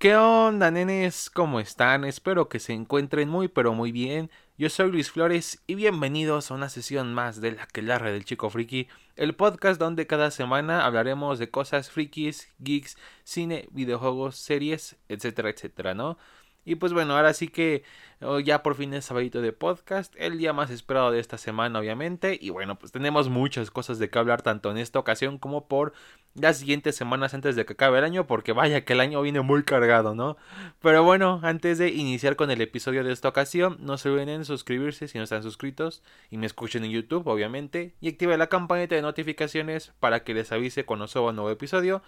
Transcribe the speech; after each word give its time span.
¿Qué 0.00 0.16
onda, 0.16 0.70
nenes? 0.70 1.28
¿Cómo 1.28 1.60
están? 1.60 2.06
Espero 2.06 2.48
que 2.48 2.58
se 2.58 2.72
encuentren 2.72 3.28
muy 3.28 3.48
pero 3.48 3.74
muy 3.74 3.92
bien. 3.92 4.30
Yo 4.56 4.70
soy 4.70 4.90
Luis 4.90 5.10
Flores 5.10 5.62
y 5.66 5.74
bienvenidos 5.74 6.50
a 6.50 6.54
una 6.54 6.70
sesión 6.70 7.12
más 7.12 7.42
de 7.42 7.52
La 7.52 7.66
Quelarre 7.66 8.10
del 8.10 8.24
Chico 8.24 8.48
Friki, 8.48 8.88
el 9.14 9.34
podcast 9.34 9.78
donde 9.78 10.06
cada 10.06 10.30
semana 10.30 10.86
hablaremos 10.86 11.38
de 11.38 11.50
cosas 11.50 11.90
frikis, 11.90 12.50
geeks, 12.60 12.96
cine, 13.24 13.68
videojuegos, 13.72 14.36
series, 14.36 14.96
etcétera, 15.10 15.50
etcétera, 15.50 15.92
¿no? 15.92 16.16
Y 16.64 16.74
pues 16.76 16.92
bueno, 16.92 17.16
ahora 17.16 17.32
sí 17.32 17.48
que 17.48 17.82
oh, 18.20 18.38
ya 18.38 18.62
por 18.62 18.74
fin 18.74 18.92
es 18.94 19.06
sabadito 19.06 19.40
de 19.40 19.52
podcast, 19.52 20.14
el 20.18 20.38
día 20.38 20.52
más 20.52 20.70
esperado 20.70 21.10
de 21.10 21.20
esta 21.20 21.38
semana 21.38 21.78
obviamente. 21.78 22.38
Y 22.40 22.50
bueno, 22.50 22.78
pues 22.78 22.92
tenemos 22.92 23.28
muchas 23.28 23.70
cosas 23.70 23.98
de 23.98 24.10
qué 24.10 24.18
hablar 24.18 24.42
tanto 24.42 24.70
en 24.70 24.78
esta 24.78 24.98
ocasión 24.98 25.38
como 25.38 25.66
por 25.68 25.92
las 26.34 26.58
siguientes 26.58 26.96
semanas 26.96 27.34
antes 27.34 27.56
de 27.56 27.64
que 27.64 27.72
acabe 27.72 27.98
el 27.98 28.04
año, 28.04 28.26
porque 28.26 28.52
vaya 28.52 28.84
que 28.84 28.92
el 28.92 29.00
año 29.00 29.20
viene 29.22 29.40
muy 29.40 29.64
cargado, 29.64 30.14
¿no? 30.14 30.36
Pero 30.80 31.02
bueno, 31.02 31.40
antes 31.42 31.78
de 31.78 31.88
iniciar 31.88 32.36
con 32.36 32.50
el 32.50 32.60
episodio 32.60 33.02
de 33.04 33.12
esta 33.12 33.28
ocasión, 33.28 33.78
no 33.80 33.98
se 33.98 34.10
olviden 34.10 34.28
en 34.28 34.44
suscribirse 34.44 35.08
si 35.08 35.18
no 35.18 35.24
están 35.24 35.42
suscritos 35.42 36.02
y 36.30 36.36
me 36.36 36.46
escuchen 36.46 36.84
en 36.84 36.92
YouTube, 36.92 37.26
obviamente, 37.26 37.94
y 38.00 38.08
activen 38.08 38.38
la 38.38 38.48
campanita 38.48 38.94
de 38.94 39.02
notificaciones 39.02 39.92
para 39.98 40.22
que 40.22 40.34
les 40.34 40.52
avise 40.52 40.84
cuando 40.84 41.08
suba 41.08 41.30
un 41.30 41.36
nuevo 41.36 41.50
episodio. 41.50 42.02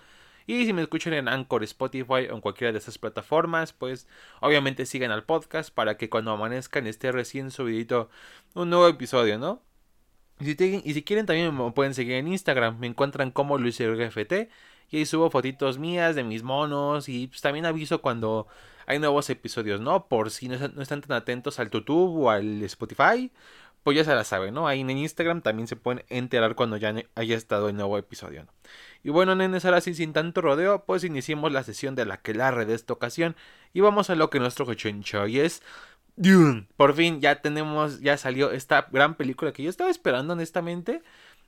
Y 0.46 0.66
si 0.66 0.72
me 0.72 0.82
escuchan 0.82 1.14
en 1.14 1.28
Anchor, 1.28 1.62
Spotify 1.64 2.28
o 2.30 2.34
en 2.34 2.40
cualquiera 2.40 2.72
de 2.72 2.78
esas 2.78 2.98
plataformas, 2.98 3.72
pues 3.72 4.08
obviamente 4.40 4.86
sigan 4.86 5.10
al 5.10 5.24
podcast 5.24 5.72
para 5.72 5.96
que 5.96 6.10
cuando 6.10 6.32
amanezcan 6.32 6.86
esté 6.86 7.12
recién 7.12 7.50
subidito 7.50 8.10
un 8.54 8.70
nuevo 8.70 8.88
episodio, 8.88 9.38
¿no? 9.38 9.62
Y 10.40 10.54
si, 10.92 11.02
quieren 11.04 11.26
también 11.26 11.56
me 11.56 11.70
pueden 11.70 11.94
seguir 11.94 12.14
en 12.14 12.26
Instagram, 12.26 12.78
me 12.80 12.88
encuentran 12.88 13.30
como 13.30 13.58
LuisRGFT 13.58 14.48
y 14.90 14.96
ahí 14.96 15.06
subo 15.06 15.30
fotitos 15.30 15.78
mías 15.78 16.16
de 16.16 16.24
mis 16.24 16.42
monos 16.42 17.08
y 17.08 17.28
pues 17.28 17.40
también 17.40 17.64
aviso 17.64 18.02
cuando 18.02 18.48
hay 18.86 18.98
nuevos 18.98 19.30
episodios, 19.30 19.80
¿no? 19.80 20.08
Por 20.08 20.30
si 20.30 20.48
no, 20.48 20.56
no 20.74 20.82
están 20.82 21.00
tan 21.00 21.16
atentos 21.16 21.60
al 21.60 21.70
YouTube 21.70 22.24
o 22.24 22.30
al 22.30 22.62
Spotify, 22.64 23.30
pues 23.82 23.96
ya 23.96 24.04
se 24.04 24.14
la 24.14 24.24
saben, 24.24 24.54
¿no? 24.54 24.68
Ahí 24.68 24.80
en 24.80 24.90
Instagram 24.90 25.42
también 25.42 25.66
se 25.66 25.76
pueden 25.76 26.04
enterar 26.08 26.54
cuando 26.54 26.76
ya 26.76 26.94
haya 27.14 27.36
estado 27.36 27.68
el 27.68 27.76
nuevo 27.76 27.98
episodio, 27.98 28.44
¿no? 28.44 28.52
Y 29.04 29.10
bueno, 29.10 29.34
nenes, 29.34 29.64
ahora 29.64 29.80
sí, 29.80 29.94
sin 29.94 30.12
tanto 30.12 30.40
rodeo, 30.40 30.84
pues 30.84 31.02
iniciemos 31.02 31.50
la 31.52 31.64
sesión 31.64 31.94
de 31.94 32.06
la 32.06 32.18
que 32.18 32.34
larre 32.34 32.66
de 32.66 32.74
esta 32.74 32.92
ocasión 32.92 33.34
y 33.72 33.80
vamos 33.80 34.10
a 34.10 34.14
lo 34.14 34.30
que 34.30 34.38
nuestro 34.38 34.64
cochincho 34.64 35.26
y 35.26 35.40
es 35.40 35.62
Dune. 36.16 36.68
Por 36.76 36.94
fin 36.94 37.20
ya 37.20 37.40
tenemos, 37.40 38.00
ya 38.00 38.16
salió 38.16 38.52
esta 38.52 38.88
gran 38.92 39.16
película 39.16 39.52
que 39.52 39.62
yo 39.62 39.70
estaba 39.70 39.90
esperando 39.90 40.34
honestamente 40.34 41.02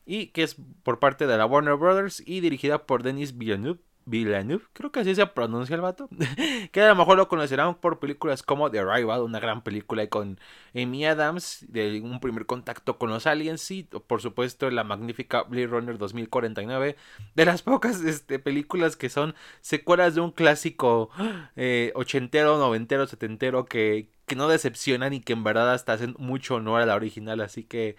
y 0.06 0.28
que 0.28 0.42
es 0.42 0.56
por 0.82 0.98
parte 0.98 1.26
de 1.26 1.36
la 1.38 1.46
Warner 1.46 1.76
Brothers 1.76 2.22
y 2.26 2.40
dirigida 2.40 2.86
por 2.86 3.02
Denis 3.02 3.38
Villeneuve. 3.38 3.80
Villeneuve, 4.06 4.64
creo 4.72 4.92
que 4.92 5.00
así 5.00 5.14
se 5.14 5.26
pronuncia 5.26 5.74
el 5.74 5.80
vato, 5.80 6.08
que 6.72 6.80
a 6.82 6.88
lo 6.88 6.94
mejor 6.94 7.16
lo 7.16 7.28
conocerán 7.28 7.74
por 7.76 7.98
películas 7.98 8.42
como 8.42 8.70
The 8.70 8.80
Arrival, 8.80 9.22
una 9.22 9.40
gran 9.40 9.62
película 9.62 10.06
con 10.08 10.38
Amy 10.74 11.06
Adams, 11.06 11.64
de 11.68 12.00
un 12.00 12.20
primer 12.20 12.46
contacto 12.46 12.98
con 12.98 13.10
los 13.10 13.26
aliens, 13.26 13.70
y 13.70 13.84
por 13.84 14.20
supuesto 14.20 14.70
la 14.70 14.84
magnífica 14.84 15.42
Blade 15.42 15.66
Runner 15.68 15.98
2049, 15.98 16.96
de 17.34 17.44
las 17.44 17.62
pocas 17.62 18.02
este, 18.02 18.38
películas 18.38 18.96
que 18.96 19.08
son 19.08 19.34
secuelas 19.60 20.14
de 20.14 20.20
un 20.20 20.32
clásico 20.32 21.10
eh, 21.56 21.92
ochentero, 21.94 22.58
noventero, 22.58 23.06
setentero 23.06 23.64
que, 23.64 24.08
que 24.26 24.36
no 24.36 24.48
decepcionan 24.48 25.12
y 25.12 25.20
que 25.20 25.32
en 25.32 25.44
verdad 25.44 25.72
hasta 25.72 25.94
hacen 25.94 26.14
mucho 26.18 26.56
honor 26.56 26.80
a 26.82 26.86
la 26.86 26.94
original, 26.94 27.40
así 27.40 27.64
que 27.64 27.96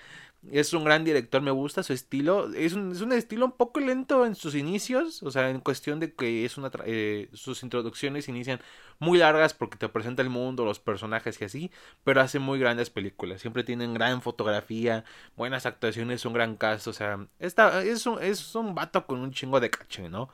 es 0.51 0.73
un 0.73 0.83
gran 0.83 1.03
director, 1.03 1.41
me 1.41 1.51
gusta 1.51 1.83
su 1.83 1.93
estilo. 1.93 2.53
Es 2.53 2.73
un, 2.73 2.91
es 2.91 3.01
un 3.01 3.11
estilo 3.11 3.45
un 3.45 3.51
poco 3.53 3.79
lento 3.79 4.25
en 4.25 4.35
sus 4.35 4.55
inicios, 4.55 5.23
o 5.23 5.31
sea, 5.31 5.49
en 5.49 5.59
cuestión 5.59 5.99
de 5.99 6.13
que 6.13 6.45
es 6.45 6.57
una 6.57 6.71
eh, 6.85 7.29
sus 7.33 7.63
introducciones 7.63 8.27
inician 8.29 8.59
muy 8.99 9.17
largas 9.17 9.53
porque 9.53 9.77
te 9.77 9.89
presenta 9.89 10.21
el 10.21 10.29
mundo, 10.29 10.65
los 10.65 10.79
personajes 10.79 11.39
y 11.41 11.45
así, 11.45 11.71
pero 12.03 12.21
hace 12.21 12.39
muy 12.39 12.59
grandes 12.59 12.89
películas. 12.89 13.41
Siempre 13.41 13.63
tienen 13.63 13.93
gran 13.93 14.21
fotografía, 14.21 15.03
buenas 15.35 15.65
actuaciones, 15.65 16.25
un 16.25 16.33
gran 16.33 16.55
cast, 16.57 16.87
o 16.87 16.93
sea, 16.93 17.27
esta, 17.39 17.83
es, 17.83 18.05
un, 18.05 18.21
es 18.21 18.55
un 18.55 18.75
vato 18.75 19.05
con 19.07 19.19
un 19.19 19.31
chingo 19.31 19.59
de 19.59 19.69
caché, 19.69 20.09
¿no? 20.09 20.29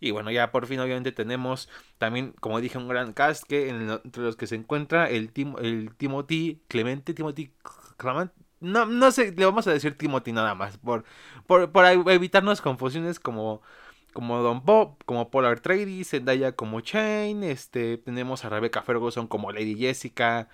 Y 0.00 0.10
bueno, 0.10 0.30
ya 0.30 0.50
por 0.52 0.66
fin 0.66 0.80
obviamente 0.80 1.12
tenemos 1.12 1.68
también, 1.98 2.32
como 2.40 2.60
dije, 2.60 2.76
un 2.78 2.88
gran 2.88 3.12
cast 3.14 3.44
que 3.44 3.68
entre 3.70 4.22
los 4.22 4.36
que 4.36 4.46
se 4.46 4.56
encuentra 4.56 5.08
el, 5.08 5.30
el 5.62 5.94
Timothy 5.96 6.60
Clemente, 6.68 7.14
Timothy 7.14 7.52
Clement, 7.96 8.30
no, 8.64 8.86
no 8.86 9.10
sé, 9.12 9.32
le 9.32 9.44
vamos 9.44 9.66
a 9.66 9.72
decir 9.72 9.96
Timothy 9.96 10.32
nada 10.32 10.54
más, 10.54 10.78
por, 10.78 11.04
por, 11.46 11.70
por 11.72 11.86
evitarnos 12.10 12.60
confusiones 12.60 13.20
como, 13.20 13.62
como 14.12 14.38
Don 14.42 14.64
Bob, 14.64 14.96
como 15.06 15.30
Polar 15.30 15.60
Trady, 15.60 16.04
Zendaya 16.04 16.52
como 16.52 16.80
Chain, 16.80 17.44
este, 17.44 17.98
tenemos 17.98 18.44
a 18.44 18.48
Rebecca 18.48 18.82
Ferguson 18.82 19.26
como 19.26 19.52
Lady 19.52 19.76
Jessica, 19.76 20.48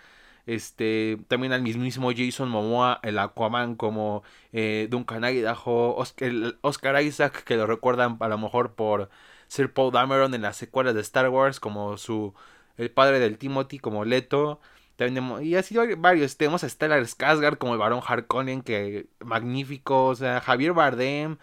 este, 0.47 1.19
también 1.29 1.53
al 1.53 1.63
mismísimo 1.63 2.11
Jason 2.17 2.49
Momoa, 2.49 3.01
el 3.03 3.19
Aquaman 3.19 3.77
como 3.77 4.23
eh, 4.53 4.89
Duncan 4.91 5.25
Idaho, 5.25 5.95
Oscar, 5.97 6.33
Oscar 6.63 7.03
Isaac, 7.03 7.45
que 7.45 7.57
lo 7.57 7.67
recuerdan 7.67 8.17
a 8.21 8.29
lo 8.29 8.39
mejor 8.39 8.75
por 8.75 9.11
ser 9.47 9.73
Paul 9.73 9.93
Dameron 9.93 10.35
en 10.35 10.43
las 10.43 10.57
secuelas 10.57 10.95
de 10.95 11.01
Star 11.03 11.29
Wars, 11.29 11.61
como 11.61 11.97
su, 11.99 12.35
el 12.77 12.91
padre 12.91 13.19
del 13.21 13.39
Timothy, 13.39 13.79
como 13.79 14.05
Leto, 14.05 14.61
y 15.43 15.55
así 15.55 15.77
varios. 15.99 16.37
Tenemos 16.37 16.65
a 16.65 16.69
Stellar 16.69 17.03
Skarsgård 17.03 17.59
como 17.59 17.73
el 17.75 17.79
varón 17.79 18.03
Harkonnen, 18.07 18.63
que 18.63 19.07
magnífico. 19.21 20.07
O 20.07 20.15
sea, 20.15 20.41
Javier 20.41 20.73
Bardem. 20.73 21.39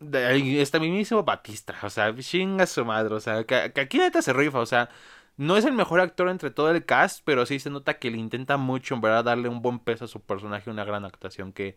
Este 0.00 0.80
mismo 0.80 1.24
Batista. 1.24 1.74
O 1.82 1.90
sea, 1.90 2.14
chinga 2.16 2.66
su 2.66 2.84
madre. 2.84 3.14
O 3.14 3.20
sea, 3.20 3.44
que, 3.44 3.54
aquí 3.80 3.98
neta 3.98 4.22
se 4.22 4.32
rifa. 4.32 4.60
O 4.60 4.66
sea, 4.66 4.90
no 5.36 5.56
es 5.56 5.64
el 5.64 5.72
mejor 5.72 6.00
actor 6.00 6.28
entre 6.28 6.50
todo 6.50 6.70
el 6.70 6.84
cast, 6.84 7.22
pero 7.24 7.46
sí 7.46 7.58
se 7.60 7.70
nota 7.70 7.98
que 7.98 8.10
le 8.10 8.18
intenta 8.18 8.56
mucho, 8.56 8.94
en 8.94 9.00
verdad, 9.00 9.24
darle 9.24 9.48
un 9.48 9.62
buen 9.62 9.78
peso 9.78 10.04
a 10.04 10.08
su 10.08 10.20
personaje, 10.20 10.70
una 10.70 10.84
gran 10.84 11.04
actuación 11.04 11.52
que, 11.52 11.76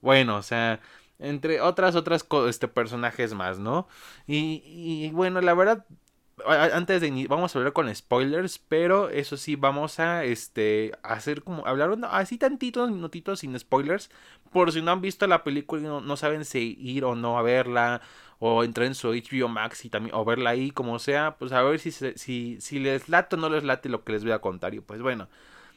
bueno, 0.00 0.36
o 0.36 0.42
sea, 0.42 0.80
entre 1.18 1.60
otras, 1.60 1.96
otras 1.96 2.26
este, 2.48 2.68
personajes 2.68 3.34
más, 3.34 3.58
¿no? 3.58 3.88
Y 4.26 5.10
bueno, 5.12 5.40
la 5.40 5.54
verdad, 5.54 5.86
antes 6.46 7.00
de 7.00 7.26
vamos 7.28 7.54
a 7.54 7.58
hablar 7.58 7.72
con 7.72 7.94
spoilers, 7.94 8.58
pero 8.58 9.08
eso 9.08 9.36
sí 9.36 9.56
vamos 9.56 9.98
a 10.00 10.24
este 10.24 10.92
hacer 11.02 11.42
como 11.42 11.66
hablar 11.66 11.96
así 12.10 12.38
tantitos 12.38 12.90
minutitos 12.90 13.40
sin 13.40 13.58
spoilers, 13.58 14.10
por 14.52 14.72
si 14.72 14.82
no 14.82 14.92
han 14.92 15.00
visto 15.00 15.26
la 15.26 15.44
película 15.44 15.82
y 15.82 15.84
no, 15.84 16.16
saben 16.16 16.44
si 16.44 16.76
ir 16.80 17.04
o 17.04 17.14
no 17.14 17.38
a 17.38 17.42
verla 17.42 18.00
o 18.38 18.64
entrar 18.64 18.86
en 18.86 18.94
su 18.94 19.08
HBO 19.08 19.48
Max 19.48 19.84
y 19.84 19.90
también 19.90 20.14
o 20.14 20.24
verla 20.24 20.50
ahí 20.50 20.70
como 20.70 20.98
sea, 20.98 21.36
pues 21.38 21.52
a 21.52 21.62
ver 21.62 21.80
si 21.80 21.90
si 21.90 22.60
si 22.60 22.78
les 22.78 23.08
late 23.08 23.36
o 23.36 23.38
no 23.38 23.48
les 23.48 23.64
late 23.64 23.88
lo 23.88 24.04
que 24.04 24.12
les 24.12 24.22
voy 24.22 24.32
a 24.32 24.40
contar 24.40 24.74
y 24.74 24.80
pues 24.80 25.02
bueno, 25.02 25.28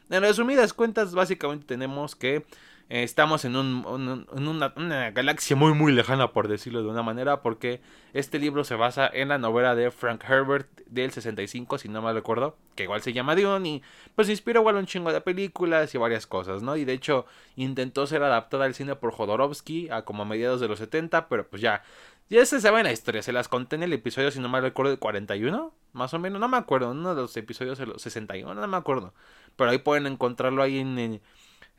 en 0.10 0.22
resumidas 0.22 0.74
cuentas 0.74 1.14
básicamente 1.14 1.66
tenemos 1.66 2.16
que 2.16 2.46
estamos 2.92 3.46
en, 3.46 3.56
un, 3.56 4.28
en 4.36 4.48
una, 4.48 4.70
galaxia 5.12 5.56
muy 5.56 5.74
muy 5.74 5.94
lejana 5.94 6.34
por 6.34 6.50
decirlo 6.50 6.84
de 6.84 6.90
una 6.90 7.02
manera 7.02 7.42
porque 7.42 7.80
este 8.14 8.38
libro 8.38 8.66
se 8.66 8.76
basa 8.76 9.10
en 9.12 9.30
la 9.30 9.38
novela 9.38 9.76
de 9.76 9.92
Frank 9.92 10.24
Herbert 10.28 10.68
del 10.88 11.12
65 11.12 11.78
si 11.78 11.88
no 11.88 12.02
mal 12.02 12.16
recuerdo 12.16 12.58
que 12.76 12.84
igual 12.84 13.02
se 13.02 13.14
llama 13.14 13.36
Dune 13.36 13.70
y 13.70 13.82
pues 14.14 14.28
inspira 14.28 14.60
igual 14.60 14.76
un 14.76 14.88
chingo 14.88 15.14
de 15.14 15.22
películas 15.22 15.96
y 15.96 15.98
varias 15.98 16.28
cosas 16.28 16.64
no 16.64 16.76
y 16.76 16.84
de 16.84 16.92
hecho 16.92 17.26
intentó 17.56 18.06
ser 18.08 18.24
adaptada 18.24 18.66
al 18.66 18.76
cine 18.76 18.98
por 18.98 19.14
Jodorowsky 19.14 19.90
a 19.90 20.02
como 20.04 20.24
a 20.24 20.26
mediados 20.26 20.60
de 20.60 20.68
los 20.68 20.80
70 20.80 21.30
pero 21.30 21.48
pues 21.48 21.62
ya 21.62 21.84
ya 22.32 22.46
se 22.46 22.62
sabe 22.62 22.82
la 22.82 22.94
historia, 22.94 23.22
se 23.22 23.34
las 23.34 23.50
conté 23.50 23.76
en 23.76 23.84
el 23.84 23.92
episodio, 23.92 24.32
si 24.32 24.40
no 24.40 24.48
mal 24.48 24.62
recuerdo, 24.62 24.90
de 24.92 24.98
41, 24.98 25.74
más 25.92 26.14
o 26.14 26.20
menos, 26.20 26.40
no 26.40 26.48
me 26.48 26.56
acuerdo, 26.56 26.92
uno 26.92 27.14
de 27.14 27.24
los 27.24 27.36
episodios 27.36 27.78
de 27.78 27.86
los 27.86 28.02
61, 28.02 28.54
no 28.54 28.68
me 28.70 28.78
acuerdo. 28.78 29.14
Pero 29.58 29.70
ahí 29.70 29.80
pueden 29.80 30.08
encontrarlo 30.08 30.64
ahí 30.64 30.80
en, 30.80 31.22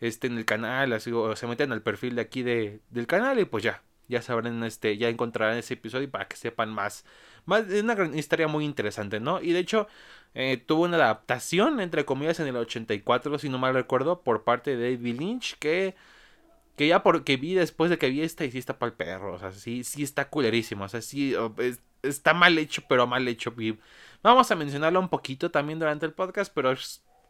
este, 0.02 0.26
en 0.26 0.36
el 0.36 0.44
canal, 0.44 0.92
así, 0.92 1.12
o 1.12 1.36
se 1.36 1.46
meten 1.46 1.72
al 1.72 1.82
perfil 1.82 2.16
de 2.16 2.22
aquí 2.22 2.42
de, 2.42 2.80
del 2.90 3.06
canal 3.06 3.38
y 3.38 3.44
pues 3.44 3.62
ya, 3.62 3.82
ya 4.08 4.20
sabrán, 4.20 4.64
este, 4.64 4.96
ya 4.98 5.08
encontrarán 5.08 5.56
ese 5.58 5.74
episodio 5.74 6.10
para 6.10 6.26
que 6.26 6.36
sepan 6.36 6.70
más. 6.70 7.04
más 7.44 7.68
es 7.68 7.82
una 7.84 7.94
gran 7.94 8.18
historia 8.18 8.48
muy 8.48 8.64
interesante, 8.64 9.20
¿no? 9.20 9.40
Y 9.40 9.52
de 9.52 9.60
hecho, 9.60 9.86
eh, 10.34 10.56
tuvo 10.66 10.84
una 10.84 10.96
adaptación, 10.96 11.80
entre 11.80 12.04
comillas, 12.04 12.40
en 12.40 12.48
el 12.48 12.56
84, 12.56 13.38
si 13.38 13.48
no 13.48 13.58
mal 13.58 13.74
recuerdo, 13.74 14.22
por 14.22 14.42
parte 14.44 14.76
de 14.76 14.96
David 14.96 15.20
Lynch, 15.20 15.56
que, 15.60 15.94
que 16.76 16.88
ya 16.88 17.02
porque 17.04 17.36
vi 17.36 17.54
después 17.54 17.90
de 17.90 17.98
que 17.98 18.10
vi 18.10 18.22
esta 18.22 18.44
y 18.44 18.50
sí 18.50 18.58
está 18.58 18.78
para 18.78 18.90
el 18.90 18.96
perro, 18.96 19.34
o 19.34 19.38
sea, 19.38 19.52
sí, 19.52 19.84
sí 19.84 20.02
está 20.02 20.28
culerísimo, 20.28 20.84
o 20.84 20.88
sea, 20.88 21.00
sí, 21.02 21.34
está 22.02 22.34
mal 22.34 22.58
hecho, 22.58 22.82
pero 22.88 23.06
mal 23.06 23.26
hecho. 23.28 23.54
vamos 24.22 24.50
a 24.50 24.56
mencionarlo 24.56 25.00
un 25.00 25.08
poquito 25.08 25.50
también 25.52 25.78
durante 25.78 26.06
el 26.06 26.12
podcast, 26.12 26.52
pero 26.54 26.74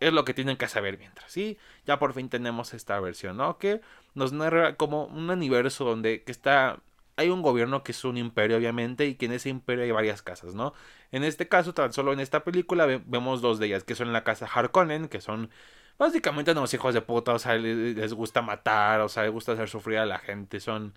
es 0.06 0.12
lo 0.12 0.24
que 0.24 0.34
tienen 0.34 0.56
que 0.56 0.68
saber 0.68 0.98
mientras, 0.98 1.30
¿sí? 1.30 1.58
Ya 1.86 1.98
por 1.98 2.14
fin 2.14 2.28
tenemos 2.28 2.74
esta 2.74 2.98
versión, 3.00 3.36
¿no? 3.36 3.58
Que 3.58 3.80
nos 4.14 4.32
narra 4.32 4.76
como 4.76 5.06
un 5.06 5.30
universo 5.30 5.84
donde 5.84 6.22
que 6.24 6.32
está 6.32 6.80
hay 7.16 7.30
un 7.30 7.42
gobierno 7.42 7.82
que 7.82 7.92
es 7.92 8.04
un 8.04 8.16
imperio 8.16 8.56
obviamente 8.56 9.06
y 9.06 9.14
que 9.14 9.26
en 9.26 9.32
ese 9.32 9.48
imperio 9.48 9.84
hay 9.84 9.90
varias 9.90 10.22
casas, 10.22 10.54
¿no? 10.54 10.74
En 11.10 11.24
este 11.24 11.48
caso, 11.48 11.74
tan 11.74 11.92
solo 11.92 12.12
en 12.12 12.20
esta 12.20 12.44
película 12.44 12.86
vemos 12.86 13.42
dos 13.42 13.58
de 13.58 13.66
ellas, 13.66 13.84
que 13.84 13.94
son 13.94 14.12
la 14.12 14.24
casa 14.24 14.46
Harkonnen, 14.46 15.08
que 15.08 15.20
son 15.20 15.50
básicamente 15.98 16.52
unos 16.52 16.72
hijos 16.74 16.94
de 16.94 17.02
puta, 17.02 17.34
o 17.34 17.38
sea, 17.38 17.54
les, 17.56 18.14
gusta 18.14 18.42
matar, 18.42 19.00
o 19.00 19.08
sea, 19.08 19.24
les 19.24 19.32
gusta 19.32 19.52
hacer 19.52 19.68
sufrir 19.68 19.98
a 19.98 20.06
la 20.06 20.18
gente, 20.18 20.60
son, 20.60 20.94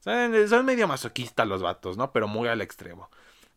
son 0.00 0.64
medio 0.64 0.88
masoquistas 0.88 1.46
los 1.46 1.62
vatos, 1.62 1.96
¿no? 1.96 2.12
Pero 2.12 2.28
muy 2.28 2.48
al 2.48 2.60
extremo. 2.60 3.10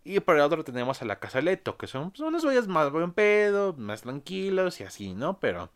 Y 0.04 0.20
por 0.22 0.36
el 0.36 0.42
otro 0.42 0.64
tenemos 0.64 1.02
a 1.02 1.06
la 1.06 1.20
Casa 1.20 1.42
Leto, 1.42 1.78
que 1.78 1.88
son, 1.88 2.14
son 2.16 2.28
unos 2.28 2.44
güeyes 2.46 2.68
más 2.68 2.92
buen 2.92 3.12
pedo, 3.12 3.74
más 3.78 4.02
tranquilos 4.02 4.80
y 4.80 4.84
así, 4.84 5.14
¿no? 5.14 5.40
Pero 5.40 5.70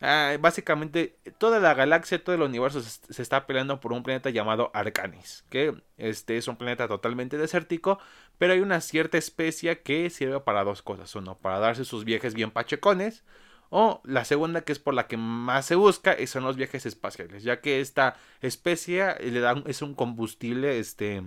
ah, 0.00 0.36
básicamente 0.40 1.18
toda 1.38 1.58
la 1.60 1.74
galaxia, 1.74 2.22
todo 2.22 2.36
el 2.36 2.42
universo 2.42 2.80
se, 2.80 3.22
está 3.22 3.46
peleando 3.46 3.80
por 3.80 3.92
un 3.92 4.02
planeta 4.02 4.30
llamado 4.30 4.70
Arcanis, 4.74 5.44
que 5.50 5.74
este 5.96 6.36
es 6.36 6.48
un 6.48 6.56
planeta 6.56 6.88
totalmente 6.88 7.38
desértico, 7.38 7.98
pero 8.38 8.52
hay 8.52 8.60
una 8.60 8.80
cierta 8.80 9.18
especie 9.18 9.80
que 9.82 10.10
sirve 10.10 10.40
para 10.40 10.64
dos 10.64 10.82
cosas. 10.82 11.14
Uno, 11.14 11.36
para 11.38 11.58
darse 11.58 11.84
sus 11.84 12.04
viajes 12.04 12.34
bien 12.34 12.50
pachecones. 12.50 13.24
O 13.68 14.00
la 14.04 14.24
segunda, 14.24 14.62
que 14.62 14.72
es 14.72 14.78
por 14.78 14.94
la 14.94 15.08
que 15.08 15.16
más 15.16 15.66
se 15.66 15.74
busca, 15.74 16.16
son 16.26 16.44
los 16.44 16.56
viajes 16.56 16.86
espaciales, 16.86 17.42
ya 17.42 17.60
que 17.60 17.80
esta 17.80 18.16
especie 18.40 19.16
le 19.20 19.40
da, 19.40 19.60
es 19.66 19.82
un 19.82 19.94
combustible, 19.94 20.78
este, 20.78 21.24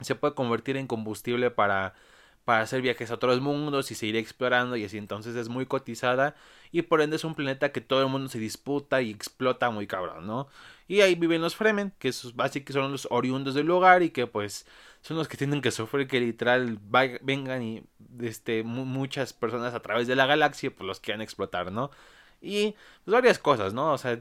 se 0.00 0.14
puede 0.14 0.34
convertir 0.34 0.76
en 0.76 0.86
combustible 0.86 1.50
para, 1.50 1.94
para 2.44 2.62
hacer 2.62 2.82
viajes 2.82 3.10
a 3.10 3.14
otros 3.14 3.40
mundos 3.40 3.90
y 3.90 3.94
seguir 3.94 4.16
explorando 4.16 4.76
y 4.76 4.84
así 4.84 4.98
entonces 4.98 5.36
es 5.36 5.48
muy 5.48 5.66
cotizada 5.66 6.34
y 6.72 6.82
por 6.82 7.00
ende 7.02 7.16
es 7.16 7.24
un 7.24 7.34
planeta 7.34 7.72
que 7.72 7.80
todo 7.80 8.02
el 8.02 8.08
mundo 8.08 8.28
se 8.28 8.38
disputa 8.38 9.02
y 9.02 9.10
explota 9.10 9.70
muy 9.70 9.86
cabrón, 9.86 10.26
¿no? 10.26 10.48
Y 10.86 11.02
ahí 11.02 11.14
viven 11.14 11.42
los 11.42 11.56
Fremen, 11.56 11.92
que 11.98 12.10
básicamente 12.34 12.72
son 12.72 12.92
los 12.92 13.08
oriundos 13.10 13.54
del 13.54 13.66
lugar 13.66 14.02
y 14.02 14.10
que 14.10 14.26
pues 14.26 14.66
son 15.02 15.16
los 15.18 15.28
que 15.28 15.36
tienen 15.36 15.60
que 15.60 15.70
sufrir 15.70 16.08
que 16.08 16.20
literal 16.20 16.78
vengan 17.20 17.62
y 17.62 17.82
este, 18.20 18.62
muchas 18.62 19.32
personas 19.32 19.74
a 19.74 19.80
través 19.80 20.06
de 20.06 20.16
la 20.16 20.26
galaxia 20.26 20.70
pues 20.74 20.86
los 20.86 21.00
quieran 21.00 21.20
explotar, 21.20 21.70
¿no? 21.72 21.90
Y 22.40 22.74
pues, 23.04 23.12
varias 23.12 23.38
cosas, 23.38 23.74
¿no? 23.74 23.92
O 23.92 23.98
sea, 23.98 24.20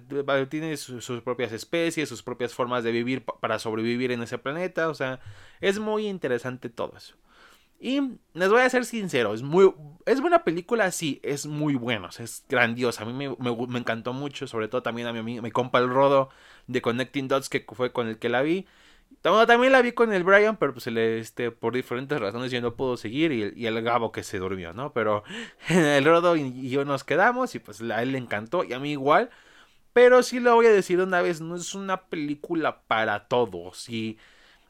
tiene 0.50 0.78
sus, 0.78 1.22
propias 1.22 1.52
especies, 1.52 2.10
sus 2.10 2.24
propias 2.24 2.54
formas 2.54 2.84
de 2.84 2.92
vivir 2.92 3.24
para 3.24 3.60
sobrevivir 3.60 4.12
en 4.12 4.24
ese 4.24 4.38
planeta, 4.38 4.90
o 4.90 4.94
sea, 4.94 5.20
es 5.62 5.80
muy 5.80 6.08
interesante 6.08 6.70
todo 6.70 6.94
eso. 6.98 7.16
Y 7.80 8.02
les 8.34 8.50
voy 8.50 8.62
a 8.62 8.70
ser 8.70 8.86
sincero, 8.86 9.36
es 9.36 9.44
muy 9.44 9.72
es 10.08 10.20
buena 10.20 10.44
película, 10.44 10.90
sí, 10.92 11.20
es 11.22 11.46
muy 11.46 11.76
bueno, 11.76 12.10
es 12.18 12.44
grandiosa, 12.50 13.04
a 13.04 13.06
mí 13.06 13.14
me, 13.14 13.36
me, 13.38 13.80
encantó 13.80 14.14
mucho, 14.14 14.48
sobre 14.48 14.68
todo 14.68 14.82
también 14.82 15.08
a 15.08 15.14
mí, 15.14 15.42
me 15.42 15.52
compa 15.52 15.78
el 15.78 15.90
rodo 15.90 16.30
de 16.66 16.82
Connecting 16.82 17.28
Dots 17.28 17.50
que 17.50 17.66
fue 17.74 17.92
con 17.92 18.08
el 18.08 18.18
que 18.18 18.30
la 18.30 18.42
vi 18.42 18.66
también 19.22 19.72
la 19.72 19.82
vi 19.82 19.92
con 19.92 20.14
el 20.14 20.24
Brian, 20.24 20.58
pero 20.58 20.74
pues 20.74 20.88
este, 20.88 21.52
por 21.52 21.74
diferentes 21.74 22.20
razones 22.20 22.52
yo 22.52 22.62
no 22.62 22.76
puedo 22.76 22.98
seguir 22.98 23.32
y, 23.32 23.66
el 23.66 23.82
Gabo 23.82 24.12
que 24.12 24.24
se 24.24 24.40
durmió, 24.40 24.74
¿no? 24.74 24.94
Pero 24.94 25.24
el 25.70 26.06
Rodo 26.06 26.36
y, 26.36 26.70
yo 26.70 26.86
nos 26.86 27.04
quedamos 27.04 27.56
y 27.56 27.60
pues 27.60 27.82
a 27.82 28.02
él 28.02 28.14
le 28.14 28.18
encantó 28.18 28.64
y 28.64 28.74
a 28.74 28.80
mí 28.80 28.92
igual. 28.92 29.30
Pero 29.94 30.24
sí 30.24 30.40
lo 30.40 30.56
voy 30.56 30.68
a 30.68 30.72
decir 30.72 31.00
una 31.02 31.22
vez, 31.22 31.42
no 31.42 31.56
es 31.56 31.74
una 31.74 32.04
película 32.06 32.82
para 32.84 33.28
todos 33.28 33.90
y 33.90 34.18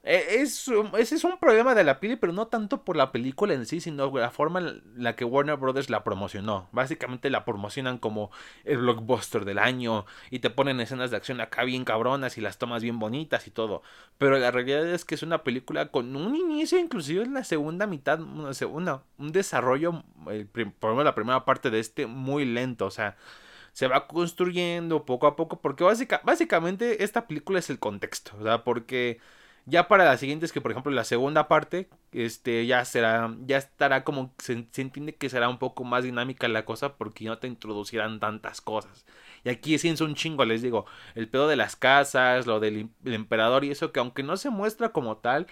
es, 0.07 0.71
ese 0.98 1.15
es 1.15 1.24
un 1.25 1.38
problema 1.38 1.75
de 1.75 1.83
la 1.83 2.00
peli, 2.00 2.15
pero 2.15 2.31
no 2.31 2.48
tanto 2.48 2.83
por 2.86 2.95
la 2.95 3.12
película 3.12 3.54
en 3.54 3.65
sí, 3.65 3.81
sino 3.81 4.09
la 4.18 4.31
forma 4.31 4.59
en 4.59 4.81
la 4.95 5.18
que 5.18 5.25
Warner 5.25 5.57
Brothers 5.57 5.89
la 5.89 6.06
promocionó. 6.06 6.69
Básicamente 6.71 7.30
la 7.30 7.44
promocionan 7.44 7.98
como 7.98 8.31
el 8.63 8.77
blockbuster 8.77 9.44
del 9.44 9.59
año 9.59 10.06
y 10.31 10.39
te 10.39 10.50
ponen 10.50 10.80
escenas 10.80 11.12
de 11.12 11.18
acción 11.18 11.42
acá 11.42 11.65
bien 11.65 11.83
cabronas 11.83 12.38
y 12.38 12.42
las 12.42 12.57
tomas 12.57 12.83
bien 12.83 13.00
bonitas 13.00 13.48
y 13.48 13.51
todo. 13.51 13.81
Pero 14.18 14.39
la 14.39 14.50
realidad 14.50 14.88
es 14.88 15.04
que 15.04 15.15
es 15.15 15.24
una 15.24 15.44
película 15.44 15.92
con 15.92 16.15
un 16.15 16.36
inicio, 16.36 16.80
inclusive 16.80 17.24
en 17.24 17.33
la 17.33 17.44
segunda 17.44 17.86
mitad, 17.86 18.19
segunda, 18.51 19.04
un 19.18 19.33
desarrollo, 19.33 20.04
por 20.24 20.33
ejemplo 20.33 21.04
la 21.04 21.15
primera 21.15 21.44
parte 21.44 21.69
de 21.69 21.80
este, 21.80 22.07
muy 22.07 22.45
lento, 22.45 22.86
o 22.86 22.92
sea 22.92 23.18
se 23.74 23.88
va 23.88 24.07
construyendo 24.07 25.06
poco 25.06 25.27
a 25.27 25.36
poco, 25.36 25.62
porque 25.62 25.83
básicamente 25.83 27.04
esta 27.04 27.27
película 27.27 27.59
es 27.59 27.69
el 27.69 27.77
contexto, 27.77 28.31
o 28.39 28.44
sea, 28.44 28.63
porque 28.63 29.19
ya 29.68 29.90
para 29.90 30.06
las 30.06 30.22
siguientes, 30.22 30.54
que 30.54 30.62
por 30.62 30.72
ejemplo 30.72 30.92
la 30.94 31.04
segunda 31.04 31.50
parte, 31.50 31.90
este, 32.14 32.66
ya 32.66 32.86
será, 32.86 33.36
ya 33.46 33.58
estará 33.58 34.06
como, 34.06 34.34
se, 34.40 34.54
entiende 34.54 35.16
que 35.16 35.30
será 35.30 35.50
un 35.50 35.60
poco 35.60 35.84
más 35.84 36.06
dinámica 36.06 36.48
la 36.48 36.64
cosa 36.66 36.96
porque 36.96 37.25
no 37.25 37.38
te 37.38 37.48
introducirán 37.48 38.22
tantas 38.22 38.62
cosas. 38.62 39.06
Y 39.44 39.50
aquí 39.50 39.78
sí 39.78 39.90
es 39.90 40.02
un 40.02 40.16
chingo, 40.16 40.46
les 40.46 40.62
digo, 40.62 40.86
el 41.16 41.28
pedo 41.30 41.50
de 41.50 41.58
las 41.58 41.75
casas, 41.75 42.48
lo 42.48 42.62
del 42.62 42.90
emperador 43.06 43.66
y 43.66 43.72
eso, 43.72 43.92
que 43.92 44.00
aunque 44.00 44.24
no 44.24 44.38
se 44.38 44.50
muestra 44.50 44.90
como 44.94 45.18
tal, 45.18 45.48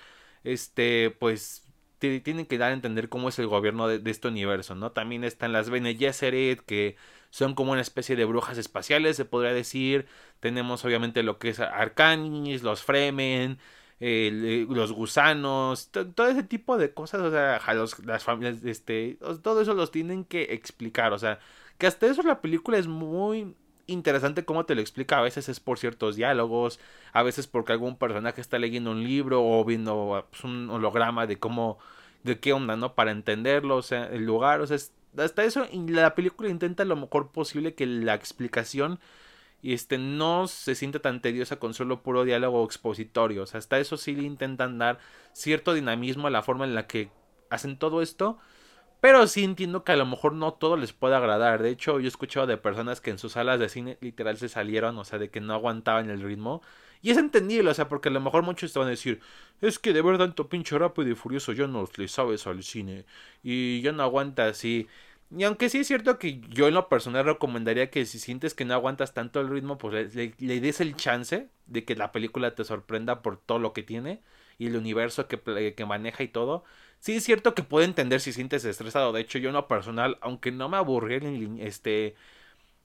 este, 0.46 1.12
pues 1.20 1.66
tienen 2.00 2.46
que 2.46 2.58
dar 2.58 2.72
a 2.72 2.74
entender 2.74 3.10
cómo 3.10 3.30
es 3.30 3.40
el 3.40 3.48
gobierno 3.48 3.88
de, 3.88 4.10
este 4.10 4.28
universo, 4.28 4.76
¿no? 4.76 4.92
También 4.92 5.24
están 5.24 5.54
las 5.54 5.70
Bene 5.70 5.96
Gesserit, 5.96 6.62
que 6.62 6.96
son 7.32 7.56
como 7.56 7.72
una 7.74 7.82
especie 7.82 8.16
de 8.16 8.26
brujas 8.26 8.58
espaciales, 8.58 9.18
se 9.18 9.26
podría 9.26 9.54
decir. 9.54 10.08
Tenemos 10.40 10.86
obviamente 10.86 11.24
lo 11.24 11.40
que 11.40 11.50
es 11.50 11.60
Arcanis, 11.60 12.64
los 12.64 12.84
Fremen, 12.84 13.60
eh, 14.08 14.68
los 14.70 14.92
gusanos, 14.92 15.90
todo 15.90 16.28
ese 16.28 16.44
tipo 16.44 16.78
de 16.78 16.94
cosas, 16.94 17.22
o 17.22 17.32
sea, 17.32 17.60
las 18.04 18.24
familias, 18.24 18.64
este, 18.64 19.18
todo 19.42 19.62
eso 19.62 19.74
los 19.74 19.90
tienen 19.90 20.26
que 20.26 20.44
explicar, 20.54 21.12
o 21.12 21.18
sea, 21.18 21.40
que 21.80 21.88
hasta 21.88 22.06
eso 22.06 22.22
la 22.22 22.40
película 22.40 22.78
es 22.78 22.86
muy 22.86 23.56
interesante 23.88 24.46
cómo 24.46 24.64
te 24.68 24.76
lo 24.76 24.82
explica, 24.82 25.18
a 25.18 25.24
veces 25.24 25.50
es 25.50 25.60
por 25.60 25.80
ciertos 25.80 26.16
diálogos, 26.16 26.80
a 27.14 27.24
veces 27.24 27.48
porque 27.48 27.72
algún 27.72 27.98
personaje 27.98 28.42
está 28.42 28.60
leyendo 28.60 28.92
un 28.92 29.04
libro 29.04 29.44
o 29.44 29.66
viendo 29.66 30.28
pues, 30.30 30.44
un 30.44 30.70
holograma 30.70 31.26
de 31.26 31.40
cómo, 31.40 31.80
de 32.22 32.40
qué 32.40 32.54
onda, 32.54 32.76
¿no? 32.76 32.94
Para 32.94 33.10
entenderlo, 33.10 33.78
o 33.78 33.82
sea, 33.82 34.06
el 34.06 34.24
lugar, 34.24 34.62
o 34.62 34.68
sea, 34.68 34.78
hasta 35.18 35.44
eso, 35.44 35.66
la 35.88 36.14
película 36.14 36.50
intenta 36.50 36.86
lo 36.86 36.96
mejor 36.96 37.32
posible 37.32 37.74
que 37.74 37.88
la 37.88 38.14
explicación 38.14 39.00
y 39.62 39.74
este 39.74 39.98
no 39.98 40.48
se 40.48 40.76
siente 40.76 41.00
tan 41.00 41.22
tediosa 41.22 41.58
con 41.58 41.74
solo 41.74 42.04
puro 42.04 42.24
diálogo 42.24 42.64
expositorio. 42.64 43.44
O 43.44 43.46
sea, 43.46 43.58
hasta 43.60 43.80
eso 43.80 43.98
sí 43.98 44.16
le 44.16 44.24
intentan 44.24 44.78
dar 44.78 45.00
cierto 45.34 45.74
dinamismo 45.74 46.28
a 46.28 46.32
la 46.32 46.44
forma 46.44 46.66
en 46.66 46.76
la 46.76 46.88
que 46.88 47.10
hacen 47.50 47.78
todo 47.78 48.02
esto. 48.02 48.38
Pero 49.02 49.28
sí 49.28 49.44
entiendo 49.44 49.84
que 49.84 49.92
a 49.92 49.98
lo 49.98 50.06
mejor 50.06 50.34
no 50.34 50.54
todo 50.54 50.78
les 50.78 50.94
puede 50.94 51.16
agradar. 51.16 51.62
De 51.62 51.70
hecho, 51.70 52.00
yo 52.00 52.06
he 52.06 52.08
escuchado 52.08 52.48
de 52.48 52.58
personas 52.58 53.02
que 53.02 53.12
en 53.12 53.20
sus 53.20 53.34
salas 53.34 53.60
de 53.60 53.70
cine 53.70 53.98
literal 54.02 54.38
se 54.38 54.50
salieron, 54.50 54.98
o 54.98 55.04
sea, 55.04 55.20
de 55.20 55.30
que 55.30 55.42
no 55.42 55.54
aguantaban 55.54 56.10
el 56.10 56.22
ritmo. 56.22 56.62
Y 57.02 57.12
es 57.12 57.18
entendible, 57.18 57.70
o 57.70 57.74
sea, 57.76 57.88
porque 57.88 58.10
a 58.10 58.12
lo 58.12 58.20
mejor 58.20 58.42
muchos 58.42 58.74
te 58.74 58.80
van 58.80 58.88
a 58.88 58.92
decir, 58.92 59.20
es 59.62 59.78
que 59.78 59.94
de 59.94 60.02
verdad 60.02 60.26
tanto 60.26 60.50
pinche 60.50 60.76
rápido 60.78 61.10
y 61.10 61.16
furioso 61.16 61.52
ya 61.54 61.68
no 61.68 61.88
le 61.98 62.08
sabes 62.08 62.48
al 62.48 62.64
cine. 62.64 63.06
Y 63.44 63.82
ya 63.82 63.92
no 63.92 64.02
aguanta 64.02 64.48
así. 64.48 64.88
Y 65.32 65.44
aunque 65.44 65.70
sí 65.70 65.80
es 65.80 65.88
cierto 65.88 66.20
que 66.20 66.40
yo 66.50 66.68
en 66.68 66.76
lo 66.76 66.88
personal 66.88 67.26
recomendaría 67.26 67.90
que 67.90 68.06
si 68.06 68.20
sientes 68.20 68.54
que 68.54 68.66
no 68.66 68.74
aguantas 68.74 69.14
tanto 69.14 69.42
el 69.42 69.50
ritmo, 69.50 69.78
pues 69.78 70.16
le, 70.16 70.60
des 70.60 70.82
el 70.82 70.96
chance 70.96 71.50
de 71.66 71.84
que 71.84 71.96
la 71.96 72.12
película 72.12 72.56
te 72.56 72.64
sorprenda 72.64 73.22
por 73.22 73.38
todo 73.38 73.60
lo 73.60 73.74
que 73.74 73.84
tiene 73.84 74.22
y 74.58 74.68
el 74.68 74.78
universo 74.78 75.28
que, 75.28 75.74
que 75.76 75.86
maneja 75.86 76.24
y 76.24 76.28
todo. 76.28 76.64
Sí 77.00 77.14
es 77.16 77.24
cierto 77.24 77.56
que 77.56 77.64
puedo 77.64 77.86
entender 77.86 78.22
si 78.22 78.34
sientes 78.34 78.66
estresado. 78.66 79.12
De 79.14 79.22
hecho, 79.22 79.40
yo 79.40 79.50
en 79.50 79.56
lo 79.56 79.68
personal, 79.68 80.18
aunque 80.22 80.52
no 80.52 80.70
me 80.70 80.78
aburrí 80.78 81.20
este 81.60 82.16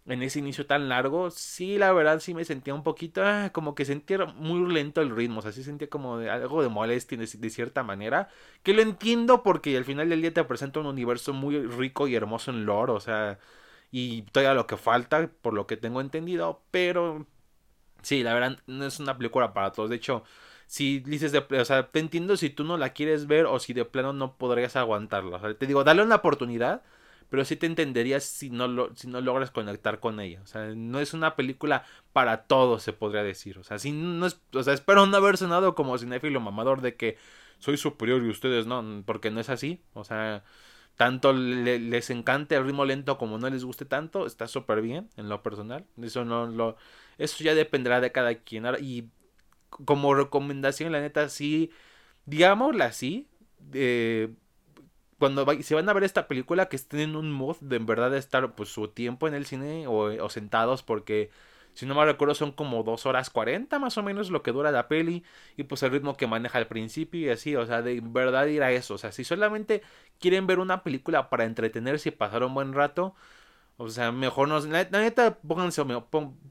en 0.07 0.23
ese 0.23 0.39
inicio 0.39 0.67
tan 0.67 0.89
largo, 0.89 1.31
sí, 1.31 1.79
la 1.79 1.93
verdad 1.93 2.21
sí 2.21 2.35
me 2.35 2.45
sentía 2.45 2.75
un 2.75 2.83
poquito, 2.83 3.23
ah, 3.25 3.51
como 3.53 3.75
que 3.75 3.85
sentía 3.85 4.25
muy 4.27 4.73
lento 4.73 5.01
el 5.03 5.15
ritmo, 5.15 5.41
o 5.41 5.43
sea, 5.43 5.53
sí 5.53 5.63
sentía 5.63 5.89
como 5.89 6.15
algo 6.17 6.63
de 6.63 6.69
molestia 6.69 7.19
de, 7.19 7.27
cierta 7.51 7.83
manera, 7.83 8.29
que 8.63 8.75
lo 8.75 8.83
entiendo 8.83 9.43
porque 9.43 9.77
al 9.77 9.85
final 9.85 10.09
del 10.09 10.23
día 10.23 10.33
te 10.33 10.45
presenta 10.45 10.81
un 10.81 10.87
universo 10.87 11.33
muy 11.33 11.59
rico 11.67 12.09
y 12.09 12.15
hermoso 12.15 12.51
en 12.51 12.67
lore, 12.67 12.93
o 12.93 13.01
sea, 13.01 13.39
y 13.91 14.23
todavía 14.23 14.55
lo 14.55 14.67
que 14.67 14.77
falta, 14.77 15.31
por 15.43 15.55
lo 15.55 15.67
que 15.67 15.77
tengo 15.77 16.01
entendido, 16.01 16.63
pero 16.71 17.27
sí, 18.03 18.23
la 18.23 18.35
verdad 18.35 18.59
no 18.67 18.87
es 18.87 19.01
una 19.01 19.17
película 19.19 19.53
para 19.53 19.73
todos, 19.73 19.91
de 19.91 19.97
hecho, 19.97 20.25
si 20.67 21.01
dices 21.01 21.33
de, 21.33 21.39
o 21.41 21.65
sea, 21.65 21.91
te 21.91 21.99
entiendo 22.01 22.37
si 22.37 22.51
tú 22.51 22.65
no 22.65 22.79
la 22.79 22.91
quieres 22.91 23.27
ver 23.27 23.47
o 23.47 23.59
si 23.59 23.73
de 23.75 23.85
plano 23.85 24.13
no 24.13 24.37
podrías 24.37 24.77
aguantarla, 24.77 25.37
o 25.37 25.41
sea, 25.41 25.55
te 25.55 25.67
digo, 25.67 25.85
dale 25.85 26.03
una 26.03 26.17
oportunidad, 26.17 26.83
pero 27.31 27.45
sí 27.45 27.57
te 27.57 27.67
entenderías 27.67 28.25
si 28.25 28.51
no, 28.51 28.69
lo, 28.69 28.95
si 28.97 29.09
no 29.09 29.21
logras 29.21 29.51
conectar 29.53 30.01
con 30.01 30.21
ella. 30.21 30.41
O 30.43 30.47
sea, 30.47 30.67
no 30.75 31.01
es 31.01 31.15
una 31.15 31.37
película 31.37 31.85
para 32.13 32.45
todos, 32.45 32.83
se 32.83 32.93
podría 32.93 33.23
decir. 33.23 33.59
O 33.59 33.65
sea, 33.65 33.79
si 33.79 33.93
no 33.93 34.27
es, 34.27 34.41
o 34.53 34.63
sea, 34.63 34.75
espero 34.75 35.07
no 35.07 35.17
haber 35.17 35.37
sonado 35.37 35.75
como 35.77 35.97
cinéfilo 35.97 36.41
mamador 36.41 36.81
de 36.83 36.97
que 36.97 37.17
soy 37.61 37.77
superior 37.77 38.23
y 38.25 38.29
ustedes 38.31 38.67
no, 38.67 39.03
porque 39.07 39.31
no 39.31 39.41
es 39.41 39.49
así. 39.49 39.81
O 39.95 40.05
sea, 40.05 40.43
tanto 40.97 41.33
les 41.33 42.11
encante 42.11 42.57
el 42.57 42.65
ritmo 42.65 42.85
lento 42.85 43.17
como 43.17 43.39
no 43.39 43.49
les 43.49 43.65
guste 43.65 43.85
tanto, 43.85 44.27
está 44.27 44.49
súper 44.49 44.83
bien 44.83 45.09
en 45.17 45.29
lo 45.29 45.43
personal. 45.43 45.87
Eso 46.03 46.25
no 46.25 46.47
lo, 46.47 46.77
eso 47.17 47.45
ya 47.45 47.55
dependerá 47.55 48.01
de 48.01 48.13
cada 48.13 48.35
quien. 48.35 48.67
Y 48.81 49.09
como 49.71 50.15
recomendación, 50.15 50.93
la 50.93 51.01
neta, 51.01 51.29
sí, 51.29 51.71
digámosla 52.27 52.87
así, 52.87 53.29
eh, 53.73 54.35
cuando 55.21 55.47
se 55.63 55.75
van 55.75 55.87
a 55.87 55.93
ver 55.93 56.03
esta 56.03 56.27
película 56.27 56.71
que 56.71 56.77
estén 56.77 57.01
en 57.01 57.15
un 57.15 57.31
mood 57.31 57.59
de 57.61 57.77
en 57.77 57.85
verdad 57.85 58.17
estar 58.17 58.55
pues 58.55 58.71
su 58.71 58.89
tiempo 58.89 59.29
en 59.29 59.35
el 59.35 59.45
cine 59.45 59.87
o, 59.87 60.31
sentados 60.31 60.83
porque 60.83 61.31
si 61.75 61.85
no 61.85 61.95
me 61.95 62.07
recuerdo 62.07 62.35
son 62.35 62.53
como 62.53 62.83
dos 62.85 63.05
horas 63.05 63.29
40 63.29 63.79
más 63.79 63.99
o 63.99 64.03
menos 64.03 64.31
lo 64.31 64.43
que 64.43 64.51
dura 64.51 64.73
la 64.73 64.89
peli 64.89 65.23
y 65.59 65.65
pues 65.65 65.83
el 65.83 65.91
ritmo 65.91 66.17
que 66.17 66.27
maneja 66.27 66.57
al 66.57 66.69
principio 66.69 67.21
y 67.21 67.29
así, 67.29 67.55
o 67.55 67.67
sea, 67.67 67.83
de 67.83 68.01
verdad 68.03 68.47
ir 68.47 68.63
a 68.63 68.73
eso, 68.73 68.95
o 68.95 68.99
sea, 68.99 69.13
si 69.13 69.23
solamente 69.23 69.83
quieren 70.19 70.47
ver 70.47 70.59
una 70.59 70.83
película 70.83 71.29
para 71.29 71.45
entretenerse 71.45 72.09
y 72.09 72.13
pasar 72.13 72.43
un 72.43 72.55
buen 72.55 72.73
rato, 72.73 73.15
o 73.83 73.89
sea, 73.89 74.13
mejor 74.13 74.47
no, 74.49 74.61
la, 74.61 74.85
neta 74.85 75.39
pónganse, 75.39 75.83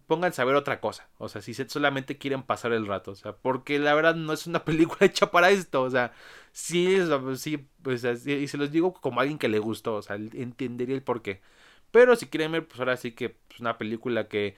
pónganse 0.08 0.42
a 0.42 0.46
ver 0.46 0.56
otra 0.56 0.82
cosa. 0.82 1.08
O 1.20 1.30
sea, 1.30 1.44
si 1.44 1.54
solamente 1.54 2.18
quieren 2.18 2.42
pasar 2.42 2.74
el 2.74 2.88
rato. 2.88 3.12
O 3.12 3.16
sea, 3.16 3.34
porque 3.34 3.78
la 3.78 3.94
verdad 3.94 4.16
no 4.16 4.34
es 4.34 4.48
una 4.48 4.66
película 4.66 5.06
hecha 5.06 5.30
para 5.30 5.52
esto. 5.52 5.84
O 5.84 5.90
sea, 5.92 6.12
sí, 6.52 6.98
sí, 7.36 7.68
pues, 7.84 8.04
y 8.26 8.48
se 8.48 8.58
los 8.58 8.72
digo 8.72 8.94
como 8.94 9.20
alguien 9.22 9.38
que 9.38 9.48
le 9.48 9.60
gustó. 9.60 9.96
O 9.98 10.02
sea, 10.02 10.16
entendería 10.16 10.96
el 10.96 11.04
porqué. 11.04 11.42
Pero 11.92 12.16
si 12.16 12.28
quieren 12.28 12.52
ver, 12.52 12.68
pues 12.68 12.80
ahora 12.80 12.98
sí 12.98 13.12
que 13.12 13.26
es 13.26 13.32
pues, 13.48 13.60
una 13.60 13.78
película 13.78 14.28
que 14.28 14.56